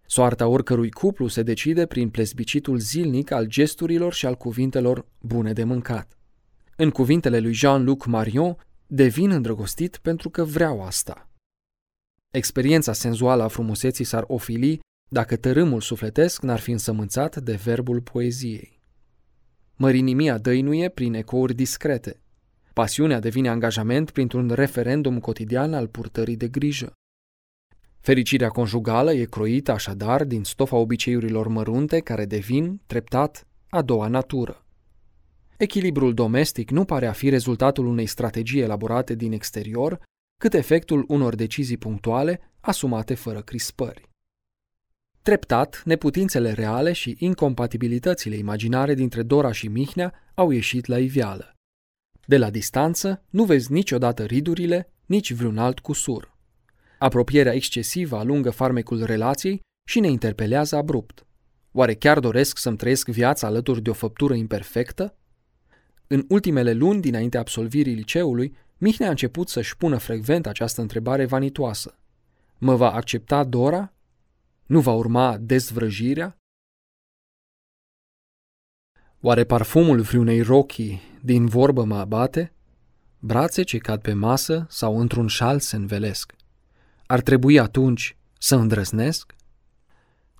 Soarta 0.06 0.48
oricărui 0.48 0.90
cuplu 0.90 1.28
se 1.28 1.44
decide 1.44 1.86
prin 1.86 2.10
plezbicitul 2.10 2.78
zilnic 2.78 3.32
al 3.32 3.46
gesturilor 3.46 4.14
și 4.14 4.26
al 4.26 4.36
cuvintelor 4.36 5.06
bune 5.20 5.54
de 5.54 5.64
mâncat. 5.64 6.18
În 6.76 6.90
cuvintele 6.90 7.40
lui 7.40 7.54
Jean-Luc 7.54 8.06
Marion, 8.06 8.58
devin 8.88 9.32
îndrăgostit 9.32 9.98
pentru 9.98 10.30
că 10.30 10.44
vreau 10.44 10.84
asta. 10.84 11.30
Experiența 12.32 12.94
senzuală 12.94 13.44
a 13.44 13.48
frumuseții 13.48 14.06
s-ar 14.06 14.24
ofili 14.28 14.80
dacă 15.10 15.36
tărâmul 15.36 15.82
sufletesc 15.82 16.42
n-ar 16.42 16.60
fi 16.60 16.72
însămânțat 16.72 17.38
de 17.38 17.54
verbul 17.54 18.02
poeziei. 18.02 18.82
Mărinimia 19.76 20.38
dăinuie 20.38 20.90
prin 20.90 21.14
ecouri 21.14 21.54
discrete. 21.54 22.22
Pasiunea 22.74 23.20
devine 23.20 23.50
angajament 23.50 24.12
printr-un 24.12 24.50
referendum 24.50 25.20
cotidian 25.20 25.74
al 25.74 25.88
purtării 25.88 26.38
de 26.38 26.48
grijă. 26.48 26.94
Fericirea 28.00 28.50
conjugală 28.50 29.14
e 29.14 29.26
croită 29.26 29.72
așadar 29.72 30.24
din 30.24 30.44
stofa 30.44 30.76
obiceiurilor 30.76 31.48
mărunte 31.48 32.00
care 32.00 32.26
devin, 32.26 32.82
treptat, 32.86 33.48
a 33.70 33.82
doua 33.82 34.08
natură. 34.08 34.66
Echilibrul 35.58 36.14
domestic 36.14 36.70
nu 36.70 36.86
pare 36.86 37.08
a 37.08 37.12
fi 37.12 37.30
rezultatul 37.30 37.86
unei 37.86 38.06
strategii 38.06 38.62
elaborate 38.62 39.16
din 39.16 39.32
exterior, 39.32 40.02
cât 40.38 40.54
efectul 40.54 41.06
unor 41.08 41.36
decizii 41.36 41.78
punctuale 41.78 42.40
asumate 42.60 43.14
fără 43.14 43.42
crispări. 43.42 44.09
Treptat, 45.22 45.82
neputințele 45.86 46.52
reale 46.52 46.92
și 46.92 47.16
incompatibilitățile 47.20 48.36
imaginare 48.36 48.94
dintre 48.94 49.24
Dora 49.24 49.52
și 49.52 49.68
Mihnea 49.68 50.14
au 50.34 50.50
ieșit 50.52 50.86
la 50.86 51.00
iveală. 51.00 51.54
De 52.26 52.38
la 52.38 52.50
distanță, 52.50 53.24
nu 53.30 53.44
vezi 53.44 53.72
niciodată 53.72 54.24
ridurile, 54.24 54.92
nici 55.06 55.34
vreun 55.34 55.58
alt 55.58 55.80
cusur. 55.80 56.38
Apropierea 57.00 57.54
excesivă 57.54 58.18
alungă 58.18 58.50
farmecul 58.50 59.04
relației 59.04 59.62
și 59.90 60.00
ne 60.00 60.08
interpelează 60.08 60.76
abrupt. 60.76 61.26
Oare 61.72 61.94
chiar 61.94 62.20
doresc 62.20 62.58
să-mi 62.58 62.78
trăiesc 62.78 63.08
viața 63.08 63.48
alături 63.48 63.82
de 63.82 63.90
o 63.90 63.94
făptură 63.94 64.34
imperfectă? 64.34 65.18
În 66.08 66.26
ultimele 66.28 66.74
luni 66.74 67.02
dinainte 67.02 67.38
absolvirii 67.38 67.94
liceului, 67.94 68.58
Mihnea 68.78 69.08
a 69.08 69.10
început 69.10 69.50
să-și 69.50 69.78
pună 69.78 69.98
frecvent 69.98 70.48
această 70.48 70.82
întrebare 70.82 71.26
vanitoasă. 71.26 71.98
Mă 72.58 72.76
va 72.76 72.92
accepta 72.92 73.44
Dora? 73.44 73.94
Nu 74.70 74.80
va 74.80 74.92
urma 74.92 75.38
dezvrăjirea? 75.38 76.38
Oare 79.22 79.44
parfumul 79.44 80.02
vreunei 80.02 80.42
rochii 80.42 81.02
din 81.22 81.46
vorbă 81.46 81.84
mă 81.84 81.96
abate? 81.96 82.54
Brațe 83.20 83.64
ce 83.64 83.78
cad 83.78 84.02
pe 84.02 84.14
masă 84.14 84.66
sau 84.70 85.00
într-un 85.00 85.28
șal 85.28 85.60
se 85.60 85.76
învelesc. 85.76 86.36
Ar 87.06 87.22
trebui 87.22 87.60
atunci 87.60 88.18
să 88.40 88.56
îndrăznesc? 88.56 89.36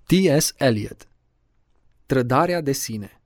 T.S. 0.06 0.54
Eliot 0.58 1.08
Trădarea 2.06 2.62
de 2.62 2.72
sine 2.72 3.22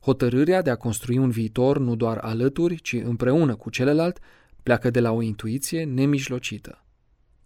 Hotărârea 0.00 0.62
de 0.62 0.70
a 0.70 0.76
construi 0.76 1.18
un 1.18 1.30
viitor 1.30 1.78
nu 1.78 1.96
doar 1.96 2.18
alături, 2.18 2.76
ci 2.76 2.92
împreună 2.92 3.56
cu 3.56 3.70
celălalt, 3.70 4.18
pleacă 4.62 4.90
de 4.90 5.00
la 5.00 5.10
o 5.10 5.22
intuiție 5.22 5.84
nemijlocită. 5.84 6.84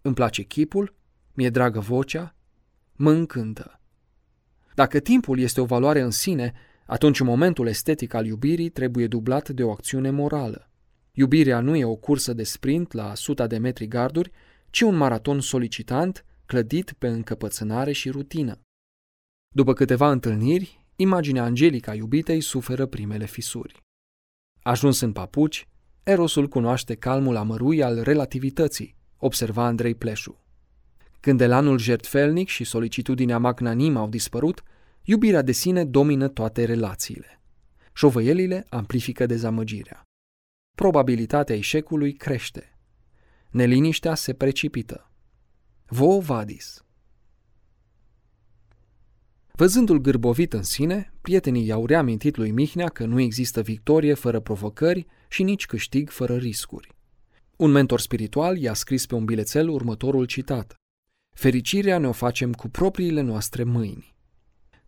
Îmi 0.01 0.15
place 0.15 0.41
chipul, 0.41 0.95
mi-e 1.33 1.49
dragă 1.49 1.79
vocea, 1.79 2.34
mă 2.95 3.11
încântă. 3.11 3.79
Dacă 4.73 4.99
timpul 4.99 5.39
este 5.39 5.61
o 5.61 5.65
valoare 5.65 6.01
în 6.01 6.11
sine, 6.11 6.53
atunci 6.85 7.19
momentul 7.19 7.67
estetic 7.67 8.13
al 8.13 8.25
iubirii 8.25 8.69
trebuie 8.69 9.07
dublat 9.07 9.49
de 9.49 9.63
o 9.63 9.71
acțiune 9.71 10.09
morală. 10.09 10.69
Iubirea 11.11 11.59
nu 11.59 11.75
e 11.75 11.85
o 11.85 11.95
cursă 11.95 12.33
de 12.33 12.43
sprint 12.43 12.91
la 12.91 13.15
suta 13.15 13.47
de 13.47 13.57
metri 13.57 13.87
garduri, 13.87 14.31
ci 14.69 14.81
un 14.81 14.95
maraton 14.95 15.39
solicitant, 15.41 16.25
clădit 16.45 16.91
pe 16.91 17.07
încăpățânare 17.07 17.91
și 17.91 18.09
rutină. 18.09 18.59
După 19.53 19.73
câteva 19.73 20.11
întâlniri, 20.11 20.85
imaginea 20.95 21.43
angelică 21.43 21.89
a 21.89 21.93
iubitei 21.93 22.41
suferă 22.41 22.85
primele 22.85 23.25
fisuri. 23.25 23.83
Ajuns 24.61 24.99
în 24.99 25.11
papuci, 25.11 25.67
Erosul 26.03 26.47
cunoaște 26.47 26.95
calmul 26.95 27.35
amărui 27.35 27.83
al 27.83 28.01
relativității, 28.01 28.95
observa 29.17 29.65
Andrei 29.65 29.95
Pleșu. 29.95 30.44
Când 31.25 31.41
elanul 31.41 31.79
jertfelnic 31.79 32.47
și 32.47 32.63
solicitudinea 32.63 33.37
magnanimă 33.37 33.99
au 33.99 34.09
dispărut, 34.09 34.63
iubirea 35.03 35.41
de 35.41 35.51
sine 35.51 35.85
domină 35.85 36.27
toate 36.27 36.65
relațiile. 36.65 37.41
Șovăielile 37.93 38.65
amplifică 38.69 39.25
dezamăgirea. 39.25 40.01
Probabilitatea 40.75 41.55
eșecului 41.55 42.13
crește. 42.13 42.77
Neliniștea 43.51 44.15
se 44.15 44.33
precipită. 44.33 45.11
Vo 45.85 46.19
vadis. 46.19 46.83
Văzându-l 49.51 49.97
gârbovit 49.97 50.53
în 50.53 50.63
sine, 50.63 51.13
prietenii 51.21 51.65
i-au 51.65 51.85
reamintit 51.85 52.35
lui 52.35 52.51
Mihnea 52.51 52.87
că 52.87 53.05
nu 53.05 53.19
există 53.19 53.61
victorie 53.61 54.13
fără 54.13 54.39
provocări 54.39 55.05
și 55.29 55.43
nici 55.43 55.65
câștig 55.65 56.09
fără 56.09 56.35
riscuri. 56.35 56.95
Un 57.55 57.71
mentor 57.71 57.99
spiritual 57.99 58.57
i-a 58.57 58.73
scris 58.73 59.05
pe 59.05 59.15
un 59.15 59.25
bilețel 59.25 59.69
următorul 59.69 60.25
citat. 60.25 60.75
Fericirea 61.35 61.97
ne 61.97 62.07
o 62.07 62.11
facem 62.11 62.53
cu 62.53 62.67
propriile 62.67 63.21
noastre 63.21 63.63
mâini. 63.63 64.15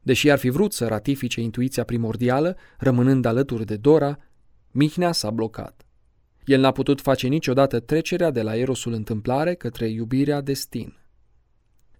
Deși 0.01 0.29
ar 0.29 0.37
fi 0.37 0.49
vrut 0.49 0.73
să 0.73 0.87
ratifice 0.87 1.41
intuiția 1.41 1.83
primordială, 1.83 2.57
rămânând 2.77 3.25
alături 3.25 3.65
de 3.65 3.75
Dora, 3.75 4.17
Mihnea 4.71 5.11
s-a 5.11 5.29
blocat. 5.29 5.85
El 6.45 6.59
n-a 6.59 6.71
putut 6.71 7.01
face 7.01 7.27
niciodată 7.27 7.79
trecerea 7.79 8.31
de 8.31 8.41
la 8.41 8.55
erosul 8.55 8.93
întâmplare 8.93 9.55
către 9.55 9.87
iubirea 9.87 10.41
destin. 10.41 10.97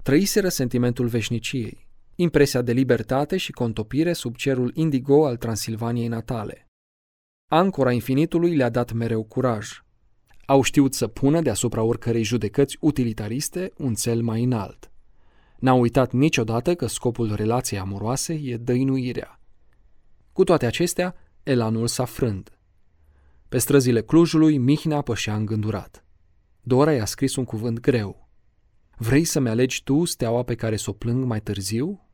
Trăiseră 0.03 0.49
sentimentul 0.49 1.07
veșniciei 1.07 1.87
impresia 2.19 2.61
de 2.61 2.71
libertate 2.71 3.37
și 3.37 3.51
contopire 3.51 4.13
sub 4.13 4.35
cerul 4.35 4.71
indigo 4.73 5.25
al 5.25 5.37
Transilvaniei 5.37 6.07
natale. 6.07 6.67
Ancora 7.51 7.91
infinitului 7.91 8.55
le-a 8.55 8.69
dat 8.69 8.91
mereu 8.91 9.23
curaj. 9.23 9.81
Au 10.49 10.61
știut 10.61 10.93
să 10.93 11.07
pună 11.07 11.41
deasupra 11.41 11.81
oricărei 11.81 12.23
judecăți 12.23 12.77
utilitariste 12.79 13.71
un 13.77 13.93
cel 13.93 14.21
mai 14.21 14.43
înalt. 14.43 14.91
N-au 15.59 15.79
uitat 15.79 16.11
niciodată 16.11 16.75
că 16.75 16.85
scopul 16.85 17.35
relației 17.35 17.79
amoroase 17.79 18.33
e 18.33 18.57
dăinuirea. 18.57 19.39
Cu 20.33 20.43
toate 20.43 20.65
acestea, 20.65 21.15
elanul 21.43 21.87
s-a 21.87 22.05
frânt. 22.05 22.59
Pe 23.49 23.57
străzile 23.57 24.01
Clujului, 24.01 24.57
Mihnea 24.57 25.01
pășea 25.01 25.35
îngândurat. 25.35 26.05
Dora 26.61 26.93
i-a 26.93 27.05
scris 27.05 27.35
un 27.35 27.45
cuvânt 27.45 27.79
greu. 27.79 28.29
Vrei 28.97 29.23
să-mi 29.23 29.49
alegi 29.49 29.83
tu 29.83 30.05
steaua 30.05 30.43
pe 30.43 30.55
care 30.55 30.75
să 30.75 30.89
o 30.89 30.93
plâng 30.93 31.25
mai 31.25 31.41
târziu? 31.41 32.07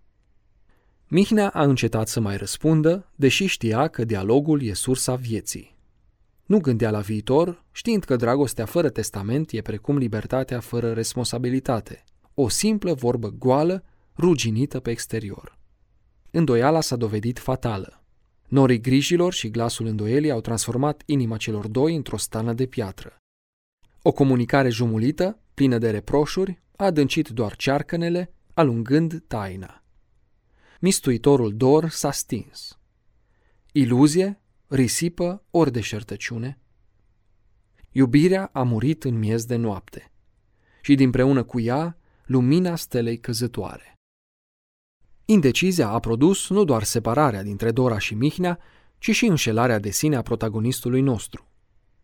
Mihnea 1.07 1.49
a 1.49 1.63
încetat 1.63 2.07
să 2.07 2.19
mai 2.19 2.37
răspundă, 2.37 3.11
deși 3.15 3.45
știa 3.45 3.87
că 3.87 4.03
dialogul 4.05 4.61
e 4.63 4.73
sursa 4.73 5.15
vieții. 5.15 5.72
Nu 6.53 6.59
gândea 6.59 6.91
la 6.91 6.99
viitor, 6.99 7.63
știind 7.71 8.03
că 8.03 8.15
dragostea 8.15 8.65
fără 8.65 8.89
testament 8.89 9.51
e 9.51 9.61
precum 9.61 9.97
libertatea 9.97 10.59
fără 10.59 10.91
responsabilitate, 10.91 12.03
o 12.33 12.49
simplă 12.49 12.93
vorbă 12.93 13.29
goală, 13.29 13.83
ruginită 14.17 14.79
pe 14.79 14.91
exterior. 14.91 15.57
Îndoiala 16.31 16.81
s-a 16.81 16.95
dovedit 16.95 17.39
fatală. 17.39 18.03
Norii 18.47 18.81
grijilor 18.81 19.33
și 19.33 19.49
glasul 19.49 19.85
îndoielii 19.85 20.31
au 20.31 20.41
transformat 20.41 21.03
inima 21.05 21.37
celor 21.37 21.67
doi 21.67 21.95
într-o 21.95 22.17
stană 22.17 22.53
de 22.53 22.65
piatră. 22.65 23.17
O 24.01 24.11
comunicare 24.11 24.69
jumulită, 24.69 25.39
plină 25.53 25.77
de 25.77 25.89
reproșuri, 25.89 26.61
a 26.75 26.85
adâncit 26.85 27.29
doar 27.29 27.55
cearcănele, 27.55 28.33
alungând 28.53 29.23
taina 29.27 29.83
mistuitorul 30.83 31.55
dor 31.55 31.89
s-a 31.89 32.11
stins. 32.11 32.79
Iluzie, 33.71 34.41
risipă 34.67 35.43
ori 35.49 35.71
deșertăciune. 35.71 36.57
Iubirea 37.91 38.49
a 38.53 38.63
murit 38.63 39.03
în 39.03 39.17
miez 39.17 39.45
de 39.45 39.55
noapte 39.55 40.11
și 40.81 40.95
dinpreună 40.95 41.43
cu 41.43 41.59
ea 41.59 41.97
lumina 42.25 42.75
stelei 42.75 43.19
căzătoare. 43.19 43.93
Indecizia 45.25 45.89
a 45.89 45.99
produs 45.99 46.49
nu 46.49 46.63
doar 46.63 46.83
separarea 46.83 47.43
dintre 47.43 47.71
Dora 47.71 47.97
și 47.97 48.13
Mihnea, 48.13 48.59
ci 48.97 49.11
și 49.11 49.25
înșelarea 49.25 49.79
de 49.79 49.89
sine 49.89 50.15
a 50.15 50.21
protagonistului 50.21 51.01
nostru. 51.01 51.47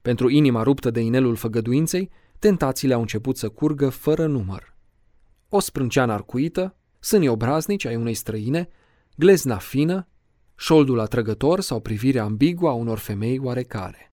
Pentru 0.02 0.30
inima 0.30 0.64
ruptă 0.64 0.92
de 0.92 1.00
inelul 1.00 1.36
făgăduinței, 1.36 2.10
tentațiile 2.40 2.94
au 2.94 3.00
început 3.00 3.38
să 3.38 3.50
curgă 3.50 3.90
fără 3.90 4.28
număr. 4.28 4.76
o 5.50 5.60
sprânceană 5.60 6.14
arcuită, 6.14 6.76
sânii 7.00 7.28
obraznici 7.28 7.86
ai 7.86 7.96
unei 7.96 8.14
străine, 8.14 8.70
glezna 9.16 9.58
fină, 9.58 10.08
șoldul 10.62 11.00
atrăgător 11.00 11.60
sau 11.60 11.80
privirea 11.80 12.24
ambiguă 12.24 12.70
a 12.70 12.74
unor 12.74 12.98
femei 12.98 13.40
oarecare. 13.40 14.14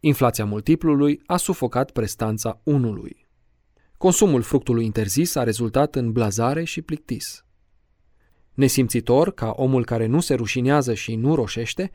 Inflația 0.00 0.44
multiplului 0.44 1.20
a 1.26 1.36
sufocat 1.36 1.90
prestanța 1.90 2.60
unului. 2.64 3.28
Consumul 3.96 4.42
fructului 4.42 4.84
interzis 4.84 5.34
a 5.34 5.42
rezultat 5.42 5.94
în 5.94 6.12
blazare 6.12 6.64
și 6.64 6.82
plictis. 6.82 7.44
Nesimțitor, 8.52 9.32
ca 9.32 9.52
omul 9.56 9.84
care 9.84 10.06
nu 10.06 10.20
se 10.20 10.34
rușinează 10.34 10.94
și 10.94 11.14
nu 11.14 11.34
roșește, 11.34 11.90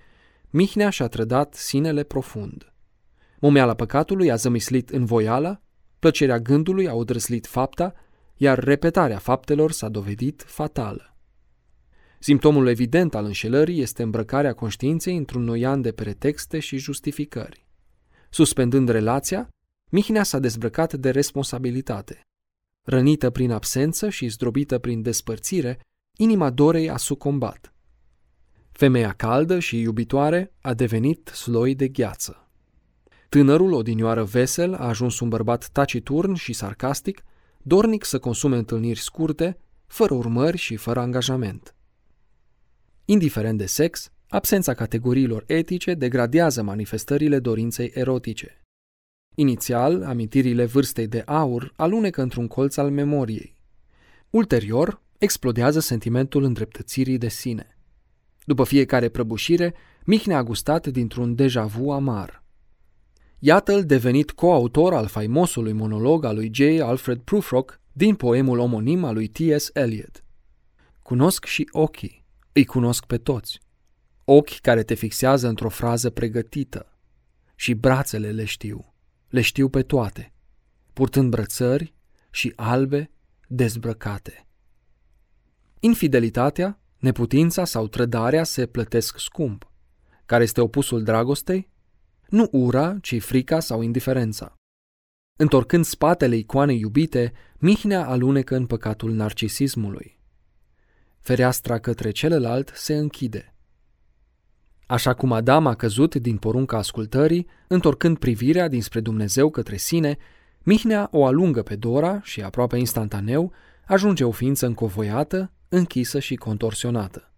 Mihnea 0.49 0.89
și-a 0.89 1.07
trădat 1.07 1.53
sinele 1.53 2.03
profund. 2.03 2.73
Momeala 3.39 3.73
păcatului 3.73 4.31
a 4.31 4.35
zămislit 4.35 4.89
în 4.89 5.05
voială, 5.05 5.61
plăcerea 5.99 6.39
gândului 6.39 6.87
a 6.87 6.93
odrăslit 6.93 7.47
fapta, 7.47 7.93
iar 8.35 8.59
repetarea 8.59 9.17
faptelor 9.17 9.71
s-a 9.71 9.89
dovedit 9.89 10.43
fatală. 10.47 11.08
Simptomul 12.19 12.67
evident 12.67 13.15
al 13.15 13.25
înșelării 13.25 13.81
este 13.81 14.03
îmbrăcarea 14.03 14.53
conștiinței 14.53 15.17
într-un 15.17 15.43
noian 15.43 15.81
de 15.81 15.91
pretexte 15.91 16.59
și 16.59 16.77
justificări. 16.77 17.67
Suspendând 18.29 18.89
relația, 18.89 19.49
Mihnea 19.91 20.23
s-a 20.23 20.39
dezbrăcat 20.39 20.93
de 20.93 21.09
responsabilitate. 21.09 22.21
Rănită 22.81 23.29
prin 23.29 23.51
absență 23.51 24.09
și 24.09 24.27
zdrobită 24.27 24.79
prin 24.79 25.01
despărțire, 25.01 25.79
inima 26.17 26.49
Dorei 26.49 26.89
a 26.89 26.97
sucombat. 26.97 27.73
Femeia 28.71 29.13
caldă 29.13 29.59
și 29.59 29.79
iubitoare 29.79 30.53
a 30.61 30.73
devenit 30.73 31.27
sloi 31.27 31.75
de 31.75 31.87
gheață. 31.87 32.49
Tânărul, 33.29 33.73
odinioară 33.73 34.23
vesel, 34.23 34.73
a 34.73 34.87
ajuns 34.87 35.19
un 35.19 35.29
bărbat 35.29 35.69
taciturn 35.71 36.33
și 36.33 36.53
sarcastic, 36.53 37.23
dornic 37.61 38.03
să 38.03 38.19
consume 38.19 38.57
întâlniri 38.57 38.99
scurte, 38.99 39.57
fără 39.85 40.13
urmări 40.13 40.57
și 40.57 40.75
fără 40.75 40.99
angajament. 40.99 41.75
Indiferent 43.11 43.57
de 43.57 43.65
sex, 43.65 44.11
absența 44.27 44.73
categoriilor 44.73 45.43
etice 45.47 45.93
degradează 45.93 46.61
manifestările 46.61 47.39
dorinței 47.39 47.91
erotice. 47.93 48.61
Inițial, 49.35 50.03
amintirile 50.03 50.65
vârstei 50.65 51.07
de 51.07 51.23
aur 51.25 51.73
alunecă 51.75 52.21
într-un 52.21 52.47
colț 52.47 52.77
al 52.77 52.91
memoriei. 52.91 53.55
Ulterior, 54.29 55.01
explodează 55.17 55.79
sentimentul 55.79 56.43
îndreptățirii 56.43 57.17
de 57.17 57.27
sine. 57.27 57.77
După 58.43 58.63
fiecare 58.63 59.09
prăbușire, 59.09 59.73
Mihnea 60.05 60.37
a 60.37 60.43
gustat 60.43 60.87
dintr-un 60.87 61.35
deja 61.35 61.65
vu 61.65 61.91
amar. 61.91 62.43
Iată-l 63.39 63.85
devenit 63.85 64.31
coautor 64.31 64.93
al 64.93 65.07
faimosului 65.07 65.73
monolog 65.73 66.25
al 66.25 66.35
lui 66.35 66.51
J. 66.53 66.59
Alfred 66.79 67.19
Prufrock 67.19 67.79
din 67.91 68.15
poemul 68.15 68.59
omonim 68.59 69.03
al 69.03 69.13
lui 69.13 69.27
T.S. 69.27 69.69
Eliot. 69.73 70.23
Cunosc 71.01 71.45
și 71.45 71.69
ochii, 71.71 72.18
îi 72.59 72.65
cunosc 72.65 73.05
pe 73.05 73.17
toți. 73.17 73.59
Ochi 74.23 74.59
care 74.59 74.83
te 74.83 74.93
fixează 74.93 75.47
într-o 75.47 75.69
frază 75.69 76.09
pregătită. 76.09 76.99
Și 77.55 77.73
brațele 77.73 78.31
le 78.31 78.45
știu, 78.45 78.93
le 79.29 79.41
știu 79.41 79.69
pe 79.69 79.81
toate, 79.81 80.33
purtând 80.93 81.29
brățări 81.29 81.93
și 82.29 82.53
albe 82.55 83.11
dezbrăcate. 83.47 84.47
Infidelitatea, 85.79 86.79
neputința 86.97 87.65
sau 87.65 87.87
trădarea 87.87 88.43
se 88.43 88.65
plătesc 88.65 89.19
scump. 89.19 89.71
Care 90.25 90.43
este 90.43 90.61
opusul 90.61 91.03
dragostei? 91.03 91.69
Nu 92.29 92.47
ura, 92.51 92.97
ci 93.01 93.21
frica 93.21 93.59
sau 93.59 93.81
indiferența. 93.81 94.53
Întorcând 95.37 95.85
spatele 95.85 96.35
icoanei 96.35 96.79
iubite, 96.79 97.33
Mihnea 97.57 98.07
alunecă 98.07 98.55
în 98.55 98.65
păcatul 98.65 99.11
narcisismului. 99.11 100.18
Fereastra 101.29 101.79
către 101.79 102.11
celălalt 102.11 102.71
se 102.75 102.95
închide. 102.95 103.53
Așa 104.87 105.13
cum 105.13 105.31
Adam 105.31 105.67
a 105.67 105.75
căzut 105.75 106.15
din 106.15 106.37
porunca 106.37 106.77
ascultării, 106.77 107.47
întorcând 107.67 108.17
privirea 108.17 108.67
dinspre 108.67 108.99
Dumnezeu 108.99 109.49
către 109.49 109.77
sine, 109.77 110.17
Mihnea 110.63 111.07
o 111.11 111.25
alungă 111.25 111.63
pe 111.63 111.75
Dora 111.75 112.21
și, 112.21 112.41
aproape 112.41 112.77
instantaneu, 112.77 113.51
ajunge 113.85 114.23
o 114.23 114.31
ființă 114.31 114.65
încovoiată, 114.65 115.51
închisă 115.67 116.19
și 116.19 116.35
contorsionată. 116.35 117.33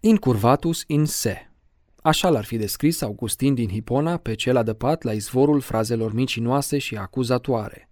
Incurvatus 0.00 0.84
in 0.86 1.04
se. 1.04 1.50
Așa 2.02 2.28
l-ar 2.28 2.44
fi 2.44 2.56
descris 2.56 3.00
Augustin 3.00 3.54
din 3.54 3.68
Hipona 3.68 4.16
pe 4.16 4.34
cel 4.34 4.56
adăpat 4.56 5.02
la 5.02 5.12
izvorul 5.12 5.60
frazelor 5.60 6.12
micinoase 6.12 6.78
și 6.78 6.96
acuzatoare. 6.96 7.90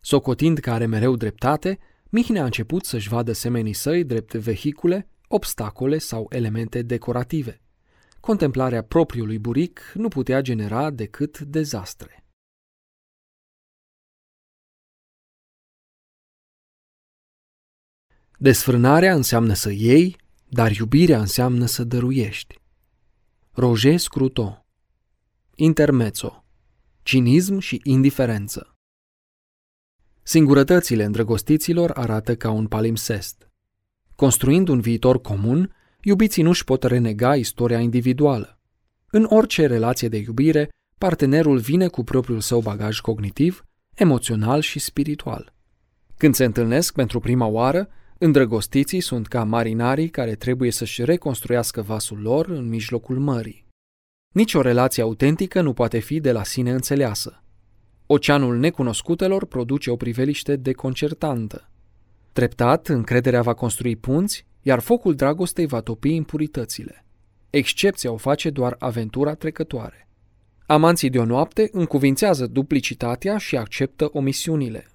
Socotind 0.00 0.58
că 0.58 0.70
are 0.70 0.86
mereu 0.86 1.16
dreptate, 1.16 1.78
Mihnea 2.16 2.42
a 2.42 2.44
început 2.44 2.84
să-și 2.84 3.08
vadă 3.08 3.32
semenii 3.32 3.72
săi 3.72 4.04
drept 4.04 4.34
vehicule, 4.34 5.08
obstacole 5.28 5.98
sau 5.98 6.26
elemente 6.28 6.82
decorative. 6.82 7.60
Contemplarea 8.20 8.84
propriului 8.84 9.38
buric 9.38 9.92
nu 9.94 10.08
putea 10.08 10.40
genera 10.40 10.90
decât 10.90 11.38
dezastre. 11.38 12.24
Desfrânarea 18.38 19.14
înseamnă 19.14 19.54
să 19.54 19.70
iei, 19.70 20.16
dar 20.48 20.70
iubirea 20.70 21.18
înseamnă 21.18 21.66
să 21.66 21.84
dăruiești. 21.84 22.58
Roger 23.52 23.98
Scruton 23.98 24.64
Intermezzo 25.54 26.44
Cinism 27.02 27.58
și 27.58 27.80
indiferență 27.84 28.73
Singurătățile 30.26 31.04
îndrăgostiților 31.04 31.90
arată 31.90 32.36
ca 32.36 32.50
un 32.50 32.66
palimpsest. 32.66 33.48
Construind 34.14 34.68
un 34.68 34.80
viitor 34.80 35.20
comun, 35.20 35.74
iubiții 36.02 36.42
nu-și 36.42 36.64
pot 36.64 36.82
renega 36.82 37.36
istoria 37.36 37.80
individuală. 37.80 38.58
În 39.10 39.26
orice 39.28 39.66
relație 39.66 40.08
de 40.08 40.16
iubire, 40.16 40.68
partenerul 40.98 41.58
vine 41.58 41.88
cu 41.88 42.04
propriul 42.04 42.40
său 42.40 42.60
bagaj 42.60 43.00
cognitiv, 43.00 43.64
emoțional 43.94 44.60
și 44.60 44.78
spiritual. 44.78 45.54
Când 46.16 46.34
se 46.34 46.44
întâlnesc 46.44 46.94
pentru 46.94 47.20
prima 47.20 47.46
oară, 47.46 47.88
Îndrăgostiții 48.18 49.00
sunt 49.00 49.26
ca 49.26 49.44
marinarii 49.44 50.08
care 50.08 50.34
trebuie 50.34 50.70
să-și 50.70 51.04
reconstruiască 51.04 51.82
vasul 51.82 52.20
lor 52.20 52.46
în 52.48 52.68
mijlocul 52.68 53.18
mării. 53.18 53.66
Nici 54.28 54.54
o 54.54 54.60
relație 54.60 55.02
autentică 55.02 55.60
nu 55.60 55.72
poate 55.72 55.98
fi 55.98 56.20
de 56.20 56.32
la 56.32 56.44
sine 56.44 56.70
înțeleasă. 56.70 57.43
Oceanul 58.06 58.56
necunoscutelor 58.56 59.46
produce 59.46 59.90
o 59.90 59.96
priveliște 59.96 60.56
deconcertantă. 60.56 61.70
Treptat, 62.32 62.88
încrederea 62.88 63.42
va 63.42 63.54
construi 63.54 63.96
punți, 63.96 64.46
iar 64.62 64.78
focul 64.80 65.14
dragostei 65.14 65.66
va 65.66 65.80
topi 65.80 66.14
impuritățile. 66.14 67.04
Excepția 67.50 68.12
o 68.12 68.16
face 68.16 68.50
doar 68.50 68.76
aventura 68.78 69.34
trecătoare. 69.34 70.08
Amanții 70.66 71.10
de 71.10 71.18
o 71.18 71.24
noapte 71.24 71.68
încuvințează 71.72 72.46
duplicitatea 72.46 73.38
și 73.38 73.56
acceptă 73.56 74.08
omisiunile. 74.12 74.86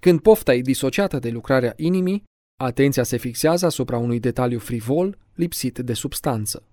Când 0.00 0.20
pofta 0.20 0.54
e 0.54 0.60
disociată 0.60 1.18
de 1.18 1.30
lucrarea 1.30 1.72
inimii, 1.76 2.26
Atenția 2.60 3.02
se 3.02 3.16
fixează 3.16 3.66
asupra 3.66 3.98
unui 3.98 4.20
detaliu 4.20 4.58
frivol, 4.58 5.18
lipsit 5.34 5.78
de 5.78 5.92
substanță. 5.92 6.66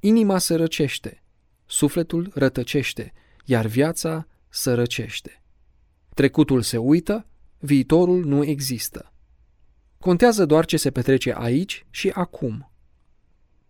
Inima 0.00 0.38
se 0.38 0.54
răcește, 0.54 1.22
sufletul 1.66 2.30
rătăcește, 2.34 3.12
iar 3.44 3.66
viața 3.66 4.26
sărăcește. 4.52 5.42
Trecutul 6.14 6.62
se 6.62 6.76
uită, 6.76 7.26
viitorul 7.58 8.24
nu 8.24 8.44
există. 8.44 9.12
Contează 9.98 10.44
doar 10.46 10.64
ce 10.64 10.76
se 10.76 10.90
petrece 10.90 11.34
aici 11.36 11.86
și 11.90 12.10
acum. 12.14 12.72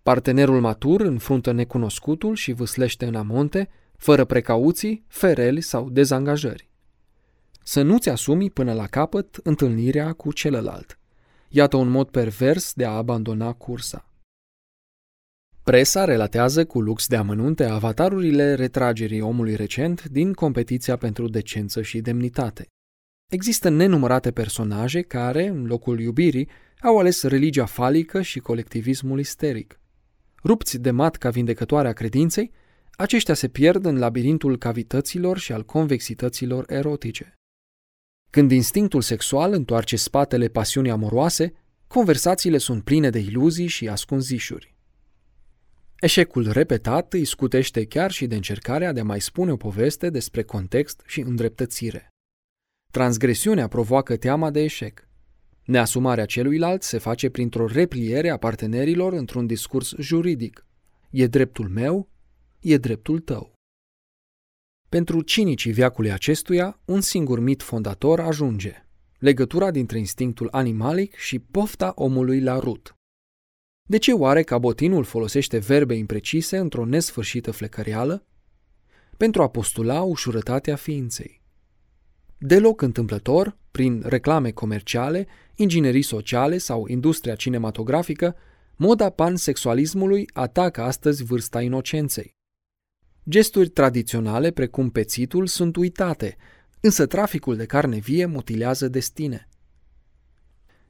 Partenerul 0.02 0.60
matur 0.60 1.00
înfruntă 1.00 1.52
necunoscutul 1.52 2.34
și 2.34 2.52
vâslește 2.52 3.06
în 3.06 3.14
amonte, 3.14 3.68
fără 3.96 4.24
precauții, 4.24 5.04
fereli 5.08 5.60
sau 5.60 5.90
dezangajări. 5.90 6.70
Să 7.62 7.82
nu-ți 7.82 8.08
asumi 8.08 8.50
până 8.50 8.72
la 8.72 8.86
capăt 8.86 9.40
întâlnirea 9.42 10.12
cu 10.12 10.32
celălalt. 10.32 10.98
Iată 11.48 11.76
un 11.76 11.88
mod 11.88 12.08
pervers 12.08 12.72
de 12.72 12.84
a 12.84 12.90
abandona 12.90 13.52
cursa. 13.52 14.11
Presa 15.64 16.04
relatează 16.04 16.64
cu 16.64 16.80
lux 16.80 17.06
de 17.06 17.16
amănunte 17.16 17.64
avatarurile 17.64 18.54
retragerii 18.54 19.20
omului 19.20 19.54
recent 19.54 20.04
din 20.04 20.32
competiția 20.32 20.96
pentru 20.96 21.28
decență 21.28 21.82
și 21.82 22.00
demnitate. 22.00 22.66
Există 23.30 23.68
nenumărate 23.68 24.30
personaje 24.30 25.02
care, 25.02 25.46
în 25.46 25.66
locul 25.66 26.00
iubirii, 26.00 26.48
au 26.80 26.98
ales 26.98 27.22
religia 27.22 27.64
falică 27.64 28.22
și 28.22 28.38
colectivismul 28.38 29.18
isteric. 29.18 29.80
Rupți 30.44 30.78
de 30.78 30.90
matca 30.90 31.30
vindecătoare 31.30 31.88
a 31.88 31.92
credinței, 31.92 32.52
aceștia 32.92 33.34
se 33.34 33.48
pierd 33.48 33.84
în 33.84 33.98
labirintul 33.98 34.58
cavităților 34.58 35.38
și 35.38 35.52
al 35.52 35.64
convexităților 35.64 36.64
erotice. 36.68 37.34
Când 38.30 38.50
instinctul 38.50 39.00
sexual 39.00 39.52
întoarce 39.52 39.96
spatele 39.96 40.48
pasiunii 40.48 40.90
amoroase, 40.90 41.52
conversațiile 41.86 42.58
sunt 42.58 42.84
pline 42.84 43.10
de 43.10 43.18
iluzii 43.18 43.66
și 43.66 43.88
ascunzișuri. 43.88 44.71
Eșecul 46.02 46.50
repetat 46.50 47.12
îi 47.12 47.24
scutește 47.24 47.84
chiar 47.84 48.10
și 48.10 48.26
de 48.26 48.34
încercarea 48.34 48.92
de 48.92 49.00
a 49.00 49.04
mai 49.04 49.20
spune 49.20 49.52
o 49.52 49.56
poveste 49.56 50.10
despre 50.10 50.42
context 50.42 51.02
și 51.06 51.20
îndreptățire. 51.20 52.08
Transgresiunea 52.92 53.68
provoacă 53.68 54.16
teama 54.16 54.50
de 54.50 54.60
eșec. 54.60 55.08
Neasumarea 55.64 56.24
celuilalt 56.24 56.82
se 56.82 56.98
face 56.98 57.30
printr-o 57.30 57.66
repliere 57.66 58.30
a 58.30 58.36
partenerilor 58.36 59.12
într-un 59.12 59.46
discurs 59.46 59.94
juridic. 59.98 60.66
E 61.10 61.26
dreptul 61.26 61.68
meu, 61.68 62.08
e 62.60 62.76
dreptul 62.76 63.18
tău. 63.18 63.52
Pentru 64.88 65.20
cinicii 65.22 65.72
viacului 65.72 66.12
acestuia, 66.12 66.80
un 66.84 67.00
singur 67.00 67.38
mit 67.40 67.62
fondator 67.62 68.20
ajunge. 68.20 68.86
Legătura 69.18 69.70
dintre 69.70 69.98
instinctul 69.98 70.48
animalic 70.50 71.14
și 71.14 71.38
pofta 71.38 71.92
omului 71.94 72.40
la 72.40 72.58
rut. 72.58 72.96
De 73.82 73.96
ce 73.96 74.12
oare 74.12 74.42
cabotinul 74.42 75.04
folosește 75.04 75.58
verbe 75.58 75.94
imprecise 75.94 76.56
într-o 76.56 76.84
nesfârșită 76.84 77.50
flecăreală? 77.50 78.26
Pentru 79.16 79.42
a 79.42 79.48
postula 79.48 80.02
ușurătatea 80.02 80.76
ființei. 80.76 81.40
Deloc 82.38 82.80
întâmplător, 82.80 83.56
prin 83.70 84.02
reclame 84.06 84.50
comerciale, 84.50 85.26
inginerii 85.54 86.02
sociale 86.02 86.58
sau 86.58 86.86
industria 86.86 87.34
cinematografică, 87.34 88.36
moda 88.76 89.10
pansexualismului 89.10 90.28
atacă 90.32 90.82
astăzi 90.82 91.24
vârsta 91.24 91.62
inocenței. 91.62 92.34
Gesturi 93.28 93.68
tradiționale, 93.68 94.50
precum 94.50 94.90
pețitul, 94.90 95.46
sunt 95.46 95.76
uitate, 95.76 96.36
însă 96.80 97.06
traficul 97.06 97.56
de 97.56 97.66
carne 97.66 97.98
vie 97.98 98.26
mutilează 98.26 98.88
destine. 98.88 99.48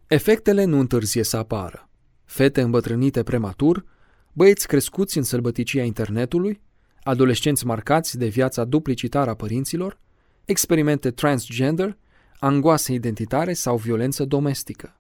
Efectele 0.07 0.65
nu 0.65 0.79
întârzie 0.79 1.23
să 1.23 1.37
apară. 1.37 1.87
Fete 2.25 2.61
îmbătrânite 2.61 3.23
prematur, 3.23 3.85
băieți 4.33 4.67
crescuți 4.67 5.17
în 5.17 5.23
sălbăticia 5.23 5.83
internetului, 5.83 6.61
adolescenți 7.03 7.67
marcați 7.67 8.19
de 8.19 8.27
viața 8.27 8.65
duplicitară 8.65 9.31
a 9.31 9.35
părinților, 9.35 9.99
experimente 10.45 11.11
transgender, 11.11 11.97
angoase 12.39 12.93
identitare 12.93 13.53
sau 13.53 13.77
violență 13.77 14.25
domestică. 14.25 14.97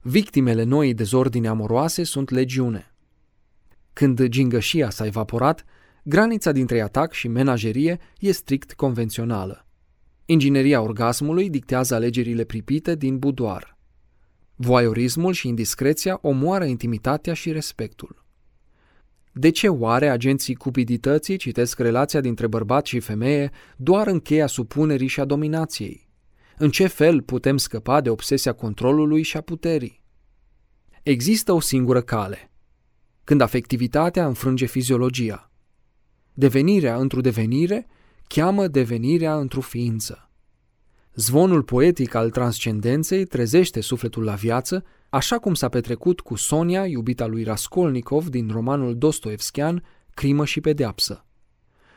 Victimele 0.00 0.62
noii 0.62 0.94
dezordine 0.94 1.48
amoroase 1.48 2.02
sunt 2.02 2.30
legiune. 2.30 2.94
Când 3.92 4.24
gingășia 4.26 4.90
s-a 4.90 5.06
evaporat, 5.06 5.64
granița 6.04 6.52
dintre 6.52 6.80
atac 6.80 7.12
și 7.12 7.28
menagerie 7.28 7.98
e 8.18 8.32
strict 8.32 8.72
convențională. 8.72 9.66
Ingineria 10.26 10.80
orgasmului 10.80 11.50
dictează 11.50 11.94
alegerile 11.94 12.44
pripite 12.44 12.94
din 12.94 13.18
budoar. 13.18 13.73
Voyeurismul 14.56 15.32
și 15.32 15.48
indiscreția 15.48 16.18
omoară 16.22 16.64
intimitatea 16.64 17.34
și 17.34 17.52
respectul. 17.52 18.24
De 19.32 19.50
ce 19.50 19.68
oare 19.68 20.08
agenții 20.08 20.54
cupidității 20.54 21.36
citesc 21.36 21.78
relația 21.78 22.20
dintre 22.20 22.46
bărbat 22.46 22.86
și 22.86 23.00
femeie 23.00 23.50
doar 23.76 24.06
în 24.06 24.20
cheia 24.20 24.46
supunerii 24.46 25.06
și 25.06 25.20
a 25.20 25.24
dominației? 25.24 26.08
În 26.58 26.70
ce 26.70 26.86
fel 26.86 27.22
putem 27.22 27.56
scăpa 27.56 28.00
de 28.00 28.10
obsesia 28.10 28.52
controlului 28.52 29.22
și 29.22 29.36
a 29.36 29.40
puterii? 29.40 30.02
Există 31.02 31.52
o 31.52 31.60
singură 31.60 32.00
cale. 32.00 32.50
Când 33.24 33.40
afectivitatea 33.40 34.26
înfrânge 34.26 34.66
fiziologia. 34.66 35.50
Devenirea 36.32 36.96
într-o 36.96 37.20
devenire 37.20 37.86
cheamă 38.26 38.66
devenirea 38.66 39.36
într-o 39.36 39.60
ființă. 39.60 40.30
Zvonul 41.14 41.62
poetic 41.62 42.14
al 42.14 42.30
transcendenței 42.30 43.24
trezește 43.24 43.80
sufletul 43.80 44.24
la 44.24 44.34
viață, 44.34 44.84
așa 45.08 45.38
cum 45.38 45.54
s-a 45.54 45.68
petrecut 45.68 46.20
cu 46.20 46.34
Sonia, 46.34 46.86
iubita 46.86 47.26
lui 47.26 47.42
Raskolnikov 47.42 48.28
din 48.28 48.50
romanul 48.52 48.96
Dostoevskian, 48.96 49.82
Crimă 50.14 50.44
și 50.44 50.60
pedeapsă. 50.60 51.24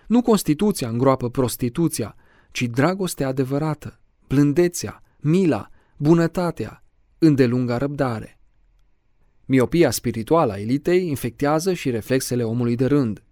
Nu 0.08 0.22
Constituția 0.22 0.90
îngroapă 0.90 1.30
prostituția, 1.30 2.16
ci 2.52 2.62
dragostea 2.62 3.28
adevărată, 3.28 4.00
blândețea, 4.28 5.04
mila, 5.20 5.70
bunătatea, 5.98 6.84
îndelunga 7.18 7.78
răbdare. 7.78 8.40
Miopia 9.46 9.92
spirituală 9.92 10.52
a 10.52 10.60
elitei 10.60 11.08
infectează 11.08 11.74
și 11.74 11.90
reflexele 11.90 12.44
omului 12.44 12.76
de 12.76 12.86
rând. 12.86 13.24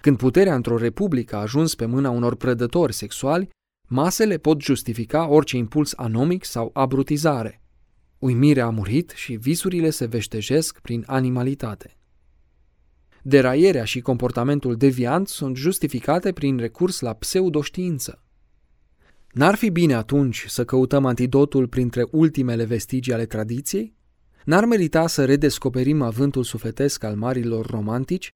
Când 0.00 0.16
puterea 0.16 0.54
într-o 0.54 0.76
republică 0.76 1.36
a 1.36 1.40
ajuns 1.40 1.74
pe 1.74 1.86
mâna 1.86 2.10
unor 2.10 2.36
prădători 2.36 2.92
sexuali, 2.92 3.48
masele 3.86 4.38
pot 4.38 4.60
justifica 4.60 5.28
orice 5.28 5.56
impuls 5.56 5.92
anomic 5.96 6.44
sau 6.44 6.70
abrutizare. 6.72 7.62
Uimirea 8.18 8.66
a 8.66 8.70
murit 8.70 9.10
și 9.10 9.34
visurile 9.34 9.90
se 9.90 10.06
veștejesc 10.06 10.80
prin 10.80 11.04
animalitate. 11.06 11.96
Deraierea 13.22 13.84
și 13.84 14.00
comportamentul 14.00 14.76
deviant 14.76 15.28
sunt 15.28 15.56
justificate 15.56 16.32
prin 16.32 16.58
recurs 16.58 17.00
la 17.00 17.12
pseudoștiință. 17.12 18.22
N-ar 19.32 19.54
fi 19.54 19.70
bine 19.70 19.94
atunci 19.94 20.44
să 20.48 20.64
căutăm 20.64 21.04
antidotul 21.04 21.68
printre 21.68 22.06
ultimele 22.10 22.64
vestigii 22.64 23.12
ale 23.12 23.26
tradiției? 23.26 23.94
N-ar 24.44 24.64
merita 24.64 25.06
să 25.06 25.24
redescoperim 25.24 26.02
avântul 26.02 26.44
sufletesc 26.44 27.02
al 27.04 27.16
marilor 27.16 27.66
romantici, 27.66 28.30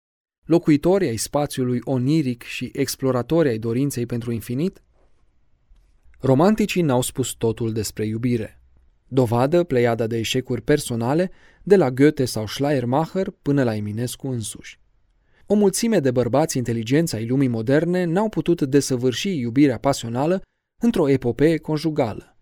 locuitori 0.44 1.06
ai 1.06 1.16
spațiului 1.16 1.80
oniric 1.84 2.42
și 2.42 2.70
exploratori 2.72 3.48
ai 3.48 3.58
dorinței 3.58 4.06
pentru 4.06 4.32
infinit? 4.32 4.82
Romanticii 6.20 6.82
n-au 6.82 7.00
spus 7.00 7.32
totul 7.32 7.72
despre 7.72 8.06
iubire. 8.06 8.60
Dovadă 9.08 9.64
pleiada 9.64 10.06
de 10.06 10.16
eșecuri 10.16 10.62
personale, 10.62 11.30
de 11.62 11.76
la 11.76 11.90
Goethe 11.90 12.24
sau 12.24 12.46
Schleiermacher 12.46 13.30
până 13.42 13.62
la 13.62 13.74
Eminescu 13.74 14.28
însuși. 14.28 14.80
O 15.46 15.54
mulțime 15.54 16.00
de 16.00 16.10
bărbați 16.10 16.56
inteligenți 16.56 17.14
ai 17.14 17.26
lumii 17.26 17.48
moderne 17.48 18.04
n-au 18.04 18.28
putut 18.28 18.62
desăvârși 18.62 19.38
iubirea 19.38 19.78
pasională 19.78 20.42
într-o 20.82 21.08
epopee 21.08 21.56
conjugală. 21.56 22.36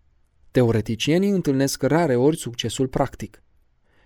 Teoreticienii 0.51 1.29
întâlnesc 1.29 1.83
rare 1.83 2.15
ori 2.15 2.37
succesul 2.37 2.87
practic. 2.87 3.43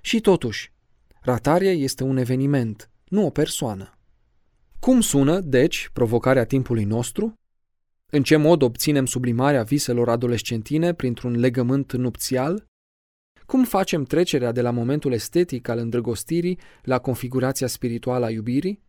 Și 0.02 0.20
totuși, 0.20 0.74
ratarea 1.22 1.72
este 1.72 2.04
un 2.04 2.18
eveniment, 2.18 2.90
nu 3.08 3.26
o 3.26 3.30
persoană. 3.30 3.98
Cum 4.80 5.02
sună, 5.02 5.40
deci, 5.40 5.90
provocarea 5.94 6.46
timpului 6.46 6.84
nostru? 6.84 7.34
În 8.14 8.24
ce 8.24 8.36
mod 8.36 8.62
obținem 8.62 9.06
sublimarea 9.06 9.64
viselor 9.64 10.10
adolescentine 10.10 10.94
printr-un 10.94 11.40
legământ 11.40 11.94
nupțial? 11.94 12.66
Cum 13.46 13.64
facem 13.64 14.04
trecerea 14.04 14.52
de 14.52 14.62
la 14.62 14.72
momentul 14.72 15.12
estetic 15.12 15.68
al 15.68 15.78
îndrăgostirii 15.78 16.60
la 16.82 17.00
configurația 17.00 17.68
spirituală 17.68 18.26
a 18.26 18.30
iubirii? 18.30 18.82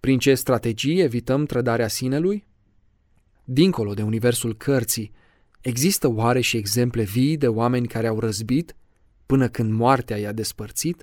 Prin 0.00 0.18
ce 0.18 0.34
strategii 0.34 1.00
evităm 1.00 1.44
trădarea 1.44 1.88
sinelui? 1.88 2.46
Dincolo 3.44 3.94
de 3.94 4.02
universul 4.02 4.56
cărții, 4.56 5.12
există 5.60 6.08
oare 6.08 6.40
și 6.40 6.56
exemple 6.56 7.02
vii 7.02 7.36
de 7.36 7.48
oameni 7.48 7.86
care 7.86 8.06
au 8.06 8.18
răzbit 8.18 8.76
până 9.26 9.48
când 9.48 9.72
moartea 9.72 10.18
i-a 10.18 10.32
despărțit? 10.32 11.02